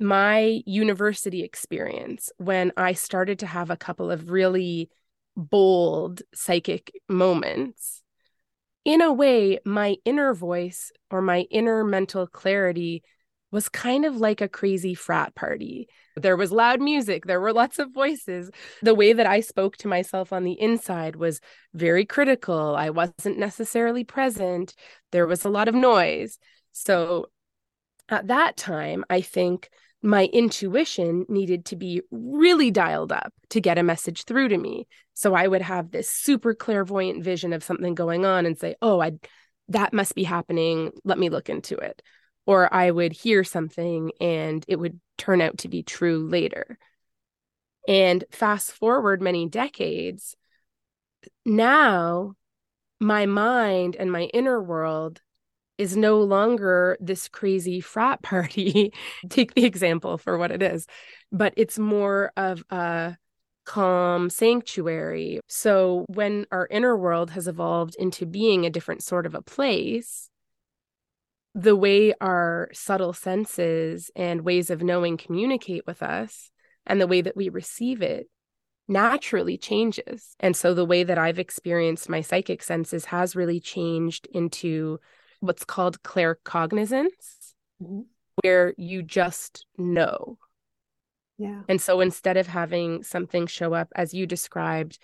[0.00, 4.90] my university experience when i started to have a couple of really
[5.36, 8.02] bold psychic moments
[8.84, 13.02] in a way my inner voice or my inner mental clarity
[13.52, 15.86] was kind of like a crazy frat party.
[16.16, 18.50] There was loud music, there were lots of voices.
[18.82, 21.40] The way that I spoke to myself on the inside was
[21.74, 22.74] very critical.
[22.74, 24.74] I wasn't necessarily present,
[25.12, 26.38] there was a lot of noise.
[26.72, 27.26] So
[28.08, 29.70] at that time, I think
[30.02, 34.88] my intuition needed to be really dialed up to get a message through to me.
[35.14, 39.00] So I would have this super clairvoyant vision of something going on and say, "Oh,
[39.00, 39.12] I
[39.68, 40.90] that must be happening.
[41.04, 42.02] Let me look into it."
[42.46, 46.78] or I would hear something and it would turn out to be true later.
[47.86, 50.36] And fast forward many decades,
[51.44, 52.34] now
[53.00, 55.20] my mind and my inner world
[55.78, 58.92] is no longer this crazy frat party.
[59.28, 60.86] Take the example for what it is,
[61.30, 63.16] but it's more of a
[63.64, 65.40] calm sanctuary.
[65.48, 70.28] So when our inner world has evolved into being a different sort of a place,
[71.54, 76.50] the way our subtle senses and ways of knowing communicate with us
[76.86, 78.28] and the way that we receive it
[78.88, 80.34] naturally changes.
[80.40, 84.98] And so the way that I've experienced my psychic senses has really changed into
[85.42, 88.02] what's called claircognizance, mm-hmm.
[88.42, 90.38] where you just know.
[91.36, 91.62] Yeah.
[91.68, 94.98] And so instead of having something show up as you described,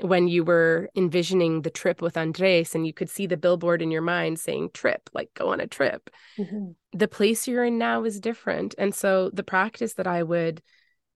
[0.00, 3.90] when you were envisioning the trip with Andres and you could see the billboard in
[3.90, 6.08] your mind saying trip, like go on a trip.
[6.38, 6.70] Mm-hmm.
[6.96, 8.74] The place you're in now is different.
[8.78, 10.62] And so the practice that I would,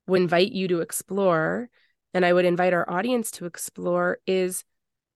[0.07, 1.70] would invite you to explore
[2.12, 4.64] and I would invite our audience to explore is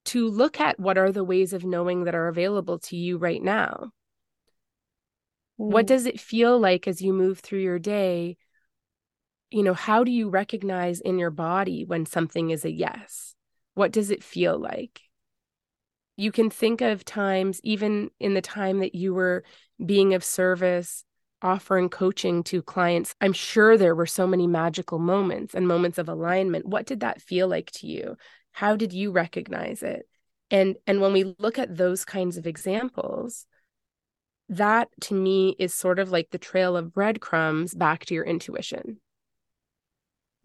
[0.05, 3.41] to look at what are the ways of knowing that are available to you right
[3.41, 3.91] now.
[5.59, 5.71] Mm.
[5.71, 8.37] What does it feel like as you move through your day?
[9.51, 13.35] You know, how do you recognize in your body when something is a yes?
[13.73, 15.01] What does it feel like?
[16.17, 19.43] You can think of times, even in the time that you were
[19.83, 21.05] being of service,
[21.41, 23.15] offering coaching to clients.
[23.21, 26.65] I'm sure there were so many magical moments and moments of alignment.
[26.65, 28.17] What did that feel like to you?
[28.51, 30.07] How did you recognize it?
[30.51, 33.45] And and when we look at those kinds of examples,
[34.49, 38.99] that to me is sort of like the trail of breadcrumbs back to your intuition.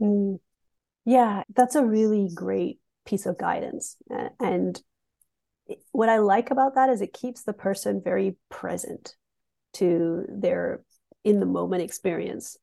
[0.00, 0.38] Mm.
[1.06, 3.96] Yeah, that's a really great piece of guidance.
[4.40, 4.80] And
[5.92, 9.14] what I like about that is it keeps the person very present
[9.74, 10.82] to their
[11.24, 12.56] in the moment experience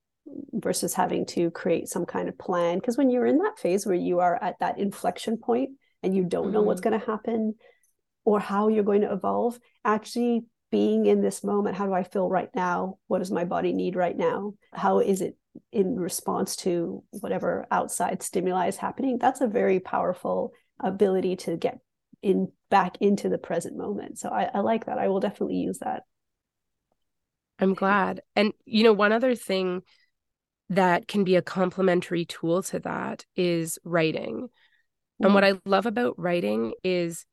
[0.53, 2.77] versus having to create some kind of plan.
[2.77, 5.71] Because when you're in that phase where you are at that inflection point
[6.03, 6.53] and you don't mm-hmm.
[6.53, 6.91] know what's mm-hmm.
[6.91, 7.55] going to happen
[8.23, 12.29] or how you're going to evolve, actually being in this moment, how do I feel
[12.29, 12.97] right now?
[13.07, 14.53] What does my body need right now?
[14.73, 15.36] How is it
[15.71, 21.79] in response to whatever outside stimuli is happening that's a very powerful ability to get
[22.21, 25.79] in back into the present moment so I, I like that i will definitely use
[25.79, 26.03] that
[27.59, 29.82] i'm glad and you know one other thing
[30.72, 34.49] that can be a complementary tool to that is writing
[35.22, 35.26] mm.
[35.26, 37.26] and what i love about writing is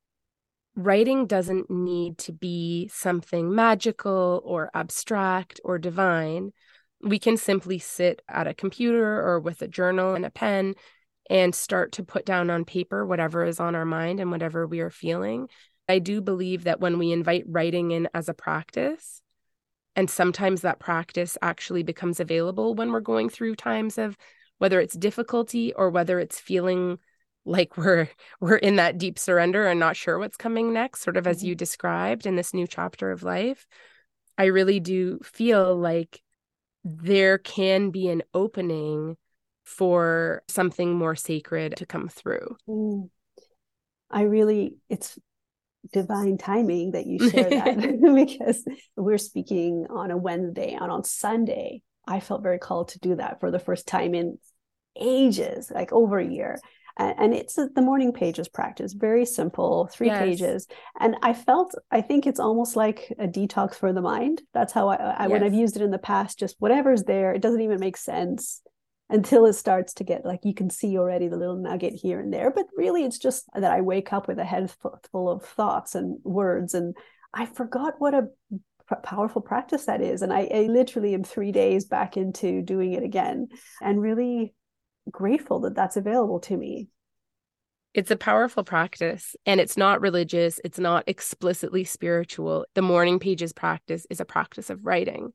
[0.76, 6.52] writing doesn't need to be something magical or abstract or divine
[7.02, 10.74] we can simply sit at a computer or with a journal and a pen
[11.30, 14.80] and start to put down on paper whatever is on our mind and whatever we
[14.80, 15.48] are feeling.
[15.88, 19.22] I do believe that when we invite writing in as a practice,
[19.98, 24.16] and sometimes that practice actually becomes available when we're going through times of
[24.58, 26.98] whether it's difficulty or whether it's feeling
[27.44, 28.08] like we're
[28.40, 31.48] we're in that deep surrender and not sure what's coming next sort of as mm-hmm.
[31.48, 33.66] you described in this new chapter of life
[34.38, 36.22] i really do feel like
[36.84, 39.16] there can be an opening
[39.64, 42.56] for something more sacred to come through.
[44.10, 45.18] I really, it's
[45.92, 48.64] divine timing that you share that because
[48.96, 51.82] we're speaking on a Wednesday and on Sunday.
[52.06, 54.38] I felt very called to do that for the first time in
[54.98, 56.58] ages, like over a year
[56.98, 60.18] and it's the morning pages practice very simple three yes.
[60.18, 60.66] pages
[61.00, 64.88] and i felt i think it's almost like a detox for the mind that's how
[64.88, 65.30] i, I yes.
[65.30, 68.62] when i've used it in the past just whatever's there it doesn't even make sense
[69.10, 72.32] until it starts to get like you can see already the little nugget here and
[72.32, 74.70] there but really it's just that i wake up with a head
[75.10, 76.94] full of thoughts and words and
[77.32, 78.28] i forgot what a
[78.96, 80.22] powerful practice that is.
[80.22, 83.48] And I, I literally am three days back into doing it again
[83.80, 84.54] and really
[85.10, 86.88] grateful that that's available to me.
[87.94, 92.66] It's a powerful practice and it's not religious, it's not explicitly spiritual.
[92.74, 95.32] The morning pages practice is a practice of writing.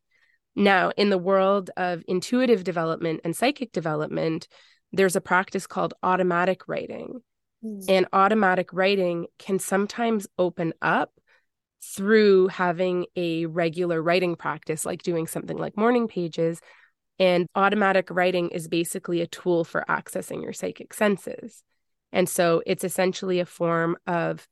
[0.55, 4.47] Now, in the world of intuitive development and psychic development,
[4.91, 7.21] there's a practice called automatic writing.
[7.63, 7.85] Mm.
[7.89, 11.11] And automatic writing can sometimes open up
[11.95, 16.61] through having a regular writing practice, like doing something like morning pages.
[17.19, 21.63] And automatic writing is basically a tool for accessing your psychic senses.
[22.11, 24.47] And so it's essentially a form of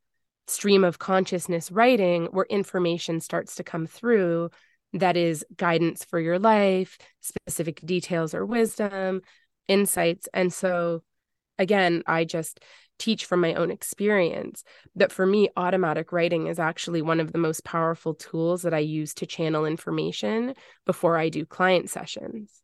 [0.47, 4.49] stream of consciousness writing where information starts to come through
[4.93, 9.21] that is guidance for your life, specific details or wisdom,
[9.67, 10.27] insights.
[10.33, 11.03] And so,
[11.57, 12.59] again, I just
[12.99, 14.63] teach from my own experience
[14.95, 18.79] that for me, automatic writing is actually one of the most powerful tools that I
[18.79, 20.53] use to channel information
[20.85, 22.61] before I do client sessions.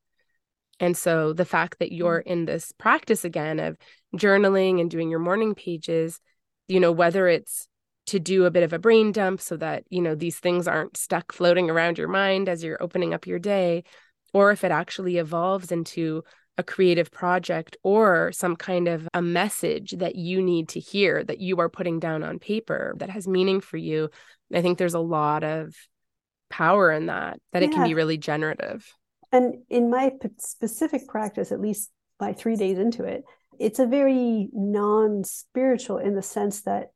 [0.80, 2.28] And so the fact that you're mm.
[2.28, 3.78] in this practice again of
[4.16, 6.20] journaling and doing your morning pages,
[6.68, 7.68] you know, whether it's
[8.08, 10.98] to do a bit of a brain dump so that, you know, these things aren't
[10.98, 13.84] stuck floating around your mind as you're opening up your day,
[14.34, 16.24] or if it actually evolves into
[16.58, 21.40] a creative project or some kind of a message that you need to hear that
[21.40, 24.10] you are putting down on paper that has meaning for you
[24.54, 25.76] i think there's a lot of
[26.50, 27.70] power in that that yeah.
[27.70, 28.92] it can be really generative
[29.32, 33.24] and in my specific practice at least by 3 days into it
[33.60, 36.88] it's a very non-spiritual in the sense that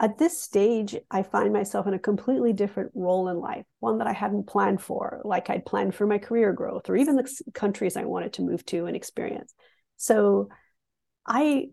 [0.00, 4.06] at this stage, I find myself in a completely different role in life, one that
[4.06, 7.96] I hadn't planned for, like I'd planned for my career growth or even the countries
[7.96, 9.52] I wanted to move to and experience.
[9.96, 10.50] So
[11.26, 11.70] I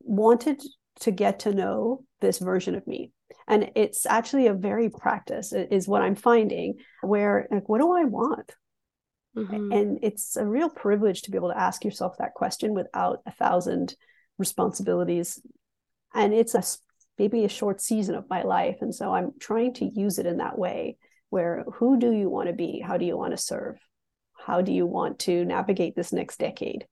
[0.00, 0.60] wanted
[1.00, 3.12] to get to know this version of me.
[3.46, 8.04] And it's actually a very practice, is what I'm finding, where, like, what do I
[8.04, 8.52] want?
[9.36, 9.72] Mm-hmm.
[9.72, 13.30] And it's a real privilege to be able to ask yourself that question without a
[13.30, 13.94] thousand
[14.38, 15.40] responsibilities.
[16.12, 16.64] And it's a
[17.20, 18.78] maybe a short season of my life.
[18.80, 20.96] And so I'm trying to use it in that way
[21.28, 22.80] where who do you want to be?
[22.80, 23.76] How do you want to serve?
[24.46, 26.86] How do you want to navigate this next decade?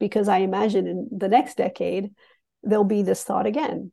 [0.00, 2.10] Because I imagine in the next decade,
[2.62, 3.92] there'll be this thought again.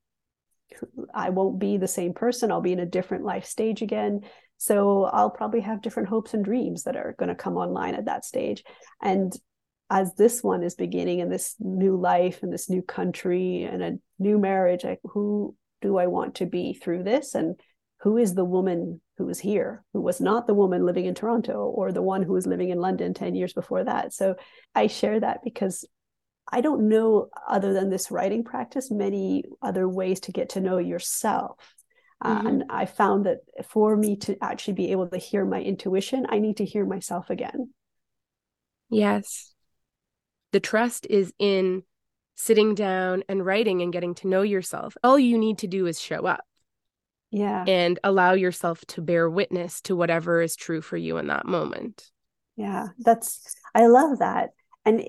[1.14, 2.50] I won't be the same person.
[2.50, 4.22] I'll be in a different life stage again.
[4.58, 8.06] So I'll probably have different hopes and dreams that are going to come online at
[8.06, 8.64] that stage.
[9.02, 9.34] And
[9.90, 14.00] as this one is beginning in this new life and this new country and a
[14.18, 17.36] new marriage, like who do I want to be through this?
[17.36, 17.60] And
[18.02, 21.72] who is the woman who was here, who was not the woman living in Toronto
[21.76, 24.14] or the one who was living in London 10 years before that?
[24.14, 24.36] So
[24.74, 25.86] I share that because
[26.52, 30.80] I don't know, other than this writing practice, many other ways to get to know
[30.80, 31.76] yourself.
[32.24, 32.48] Mm-hmm.
[32.48, 33.38] Uh, and I found that
[33.70, 37.30] for me to actually be able to hear my intuition, I need to hear myself
[37.30, 37.74] again.
[38.90, 39.54] Yes.
[40.52, 41.84] The trust is in
[42.36, 44.98] sitting down and writing and getting to know yourself.
[45.04, 46.46] All you need to do is show up.
[47.32, 47.66] Yeah.
[47.68, 52.12] And allow yourself to bear witness to whatever is true for you in that moment.
[52.56, 52.90] Yeah.
[53.00, 54.52] That's, I love that.
[54.86, 55.04] And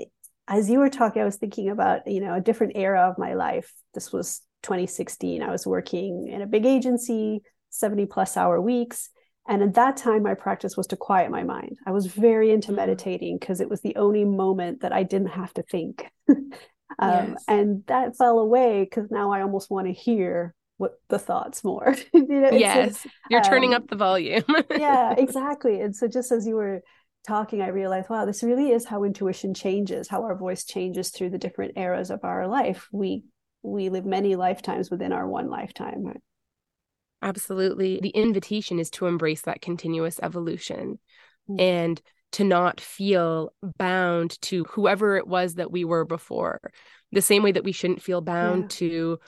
[0.48, 3.34] as you were talking, I was thinking about, you know, a different era of my
[3.34, 3.70] life.
[3.92, 5.42] This was 2016.
[5.42, 9.10] I was working in a big agency, 70 plus hour weeks.
[9.46, 11.76] And at that time, my practice was to quiet my mind.
[11.86, 12.76] I was very into mm-hmm.
[12.76, 16.06] meditating because it was the only moment that I didn't have to think.
[16.98, 17.44] Um, yes.
[17.48, 21.94] And that fell away because now I almost want to hear what the thoughts more.
[22.12, 24.44] you know, yes, you're um, turning up the volume.
[24.70, 25.80] yeah, exactly.
[25.80, 26.82] And so just as you were
[27.26, 31.30] talking, I realized, wow, this really is how intuition changes, how our voice changes through
[31.30, 32.88] the different eras of our life.
[32.92, 33.24] We
[33.62, 36.12] we live many lifetimes within our one lifetime.
[37.22, 37.98] Absolutely.
[38.02, 40.98] The invitation is to embrace that continuous evolution.
[41.48, 41.60] Mm-hmm.
[41.60, 42.02] And
[42.34, 46.60] to not feel bound to whoever it was that we were before.
[47.12, 48.68] The same way that we shouldn't feel bound yeah.
[48.78, 49.18] to,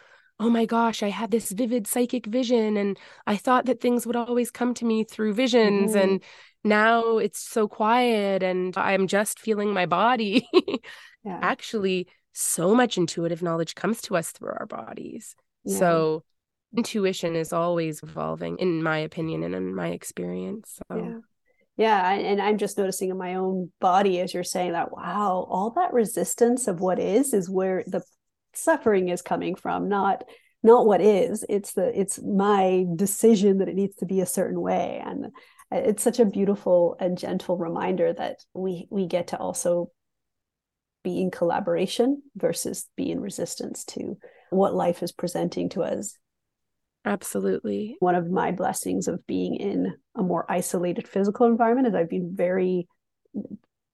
[0.40, 4.16] oh my gosh, I had this vivid psychic vision and I thought that things would
[4.16, 5.92] always come to me through visions.
[5.92, 5.98] Mm-hmm.
[6.00, 6.22] And
[6.64, 10.48] now it's so quiet and I'm just feeling my body.
[11.24, 11.38] yeah.
[11.42, 15.36] Actually, so much intuitive knowledge comes to us through our bodies.
[15.64, 15.78] Yeah.
[15.78, 16.24] So,
[16.76, 20.80] intuition is always evolving, in my opinion and in my experience.
[20.90, 20.98] So.
[20.98, 21.18] Yeah
[21.76, 25.70] yeah and i'm just noticing in my own body as you're saying that wow all
[25.70, 28.02] that resistance of what is is where the
[28.54, 30.24] suffering is coming from not
[30.66, 31.44] not what is.
[31.48, 35.00] It's the it's my decision that it needs to be a certain way.
[35.04, 35.26] And
[35.70, 39.90] it's such a beautiful and gentle reminder that we we get to also
[41.02, 44.18] be in collaboration versus be in resistance to
[44.50, 46.18] what life is presenting to us
[47.06, 47.96] Absolutely.
[48.00, 52.34] One of my blessings of being in a more isolated physical environment is I've been
[52.34, 52.88] very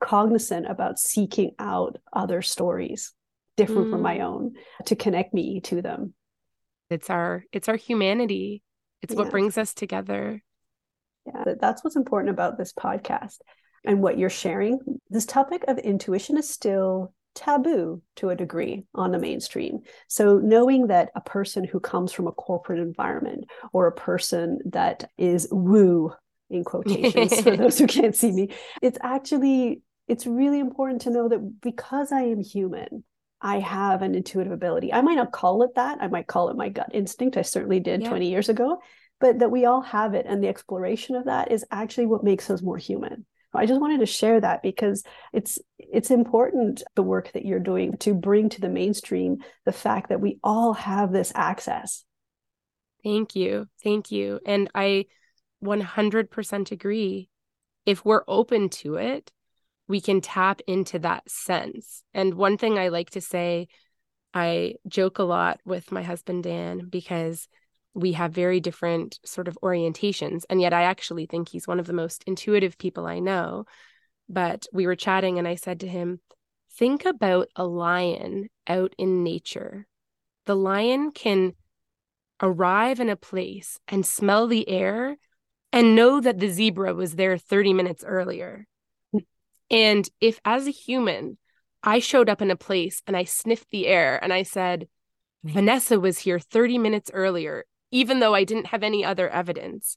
[0.02, 3.12] cognizant about seeking out other stories
[3.56, 3.90] different mm.
[3.90, 4.22] from my mm.
[4.22, 4.54] own
[4.86, 6.14] to connect me to them.
[6.88, 8.62] It's our it's our humanity.
[9.02, 9.20] It's yeah.
[9.20, 10.42] what brings us together.
[11.26, 13.38] Yeah, that's what's important about this podcast
[13.84, 14.78] and what you're sharing.
[15.10, 19.80] This topic of intuition is still taboo to a degree on the mainstream.
[20.08, 25.10] So, knowing that a person who comes from a corporate environment or a person that
[25.18, 26.12] is woo
[26.50, 31.28] in quotations for those who can't see me, it's actually it's really important to know
[31.28, 33.04] that because I am human,
[33.40, 34.92] I have an intuitive ability.
[34.92, 35.98] I might not call it that.
[36.00, 37.36] I might call it my gut instinct.
[37.36, 38.08] I certainly did yeah.
[38.08, 38.80] 20 years ago,
[39.20, 40.26] but that we all have it.
[40.28, 43.26] And the exploration of that is actually what makes us more human.
[43.58, 47.96] I just wanted to share that because it's it's important the work that you're doing
[47.98, 52.04] to bring to the mainstream the fact that we all have this access.
[53.04, 53.66] Thank you.
[53.82, 54.40] Thank you.
[54.46, 55.06] And I
[55.62, 57.28] 100% agree.
[57.84, 59.32] If we're open to it,
[59.88, 62.04] we can tap into that sense.
[62.14, 63.68] And one thing I like to say,
[64.32, 67.48] I joke a lot with my husband Dan because
[67.94, 70.44] we have very different sort of orientations.
[70.48, 73.64] And yet I actually think he's one of the most intuitive people I know.
[74.28, 76.20] But we were chatting and I said to him,
[76.78, 79.86] Think about a lion out in nature.
[80.46, 81.52] The lion can
[82.42, 85.16] arrive in a place and smell the air
[85.70, 88.66] and know that the zebra was there 30 minutes earlier.
[89.70, 91.38] And if, as a human,
[91.82, 94.86] I showed up in a place and I sniffed the air and I said,
[95.44, 99.96] Vanessa was here 30 minutes earlier, even though I didn't have any other evidence,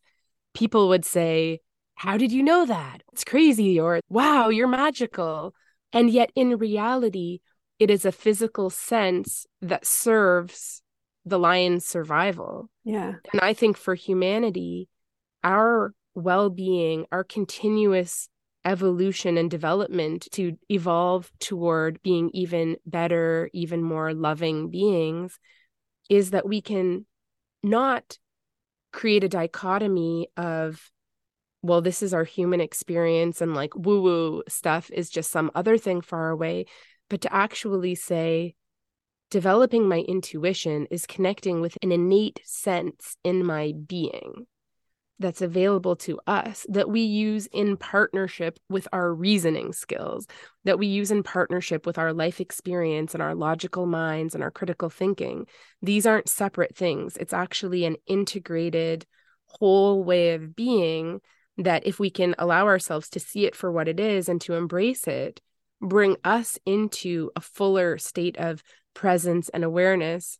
[0.54, 1.62] people would say,
[1.96, 3.02] How did you know that?
[3.12, 5.56] It's crazy, or Wow, you're magical.
[5.92, 7.40] And yet, in reality,
[7.80, 10.82] it is a physical sense that serves
[11.26, 12.70] the lion's survival.
[12.84, 13.14] Yeah.
[13.32, 14.90] And I think for humanity,
[15.44, 18.30] our well being, our continuous
[18.64, 25.40] evolution and development to evolve toward being even better, even more loving beings
[26.10, 27.06] is that we can
[27.66, 28.18] not
[28.94, 30.90] create a dichotomy of
[31.62, 35.78] well this is our human experience and like woo woo stuff is just some other
[35.78, 36.66] thing far away
[37.10, 38.56] but to actually say
[39.32, 44.46] developing my intuition is connecting with an innate sense in my being
[45.20, 50.28] that's available to us that we use in partnership with our reasoning skills,
[50.66, 54.52] that we use in partnership with our life experience and our logical minds and our
[54.52, 55.48] critical thinking.
[55.82, 57.16] These aren't separate things.
[57.18, 59.06] It's actually an integrated
[59.46, 61.22] whole way of being
[61.58, 64.56] that if we can allow ourselves to see it for what it is and to
[64.56, 65.40] embrace it,
[65.82, 68.62] bring us into a fuller state of
[68.94, 70.40] presence and awareness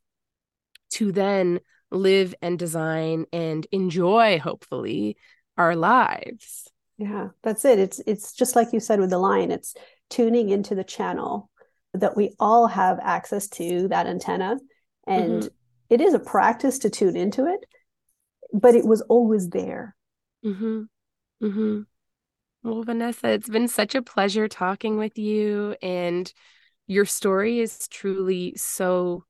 [0.90, 1.60] to then
[1.92, 5.18] live and design and enjoy hopefully
[5.58, 9.76] our lives yeah that's it it's it's just like you said with the line it's
[10.10, 11.50] tuning into the channel
[11.94, 14.58] that we all have access to that antenna
[15.08, 15.48] and mm-hmm.
[15.90, 17.66] it is a practice to tune into it
[18.54, 19.96] but it was always there
[20.44, 20.84] mm-hmm.
[21.44, 21.82] Mm-hmm.
[22.64, 26.32] well vanessa it's been such a pleasure talking with you and
[26.88, 29.24] your story is truly so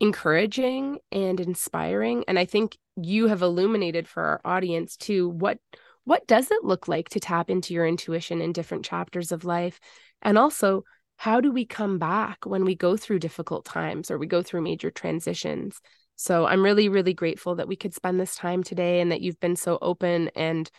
[0.00, 5.58] encouraging and inspiring and i think you have illuminated for our audience too what
[6.04, 9.78] what does it look like to tap into your intuition in different chapters of life?
[10.22, 10.84] And also
[11.16, 14.62] how do we come back when we go through difficult times or we go through
[14.62, 15.80] major transitions?
[16.16, 19.40] So i'm really really grateful that we could spend this time today and that you've
[19.40, 20.70] been so open and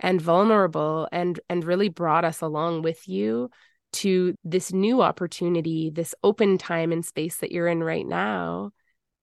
[0.00, 3.50] and vulnerable and and really brought us along with you
[3.94, 8.70] to this new opportunity, this open time and space that you're in right now,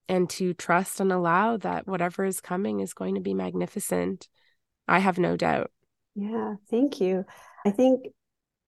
[0.08, 4.28] and to trust and allow that whatever is coming is going to be magnificent.
[4.88, 5.70] I have no doubt.
[6.14, 7.24] Yeah, thank you.
[7.64, 8.06] I think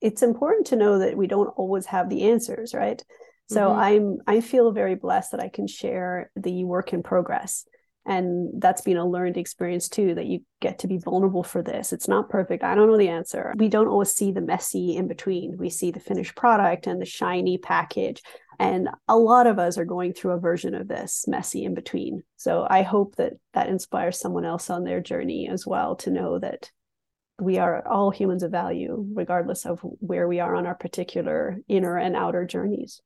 [0.00, 3.02] it's important to know that we don't always have the answers, right?
[3.48, 3.80] So mm-hmm.
[3.80, 7.64] I'm I feel very blessed that I can share the work in progress
[8.06, 11.92] and that's been a learned experience too that you get to be vulnerable for this.
[11.92, 12.64] It's not perfect.
[12.64, 13.52] I don't know the answer.
[13.56, 15.58] We don't always see the messy in between.
[15.58, 18.22] We see the finished product and the shiny package.
[18.58, 22.22] And a lot of us are going through a version of this messy in between.
[22.36, 26.38] So i hope that that inspires someone else on their journey as well to know
[26.38, 26.70] that
[27.40, 31.96] we are all humans of value regardless of where we are on our particular inner
[31.96, 33.00] and outer journeys.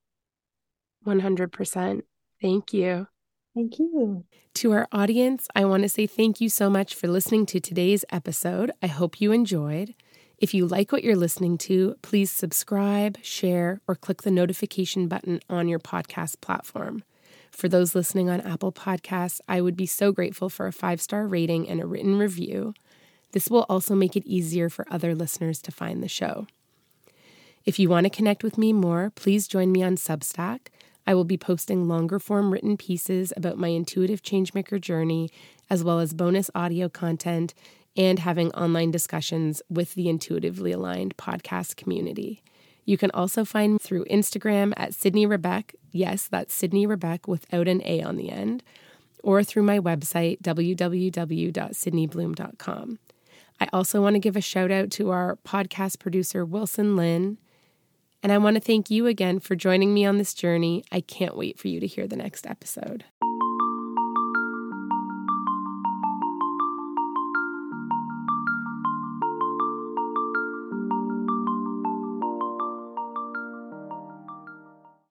[1.06, 2.02] 100%
[2.40, 3.08] thank you
[3.54, 4.24] Thank you.
[4.54, 8.04] To our audience, I want to say thank you so much for listening to today's
[8.10, 8.72] episode.
[8.82, 9.94] I hope you enjoyed.
[10.38, 15.40] If you like what you're listening to, please subscribe, share, or click the notification button
[15.48, 17.04] on your podcast platform.
[17.50, 21.26] For those listening on Apple Podcasts, I would be so grateful for a five star
[21.26, 22.74] rating and a written review.
[23.32, 26.46] This will also make it easier for other listeners to find the show.
[27.64, 30.68] If you want to connect with me more, please join me on Substack.
[31.06, 35.30] I will be posting longer form written pieces about my intuitive changemaker journey,
[35.68, 37.54] as well as bonus audio content
[37.96, 42.42] and having online discussions with the intuitively aligned podcast community.
[42.84, 45.74] You can also find me through Instagram at Sydney Rebeck.
[45.92, 48.62] Yes, that's Sydney Rebeck without an A on the end,
[49.22, 52.98] or through my website, www.sydneybloom.com.
[53.60, 57.38] I also want to give a shout out to our podcast producer, Wilson Lynn.
[58.22, 60.84] And I want to thank you again for joining me on this journey.
[60.92, 63.04] I can't wait for you to hear the next episode.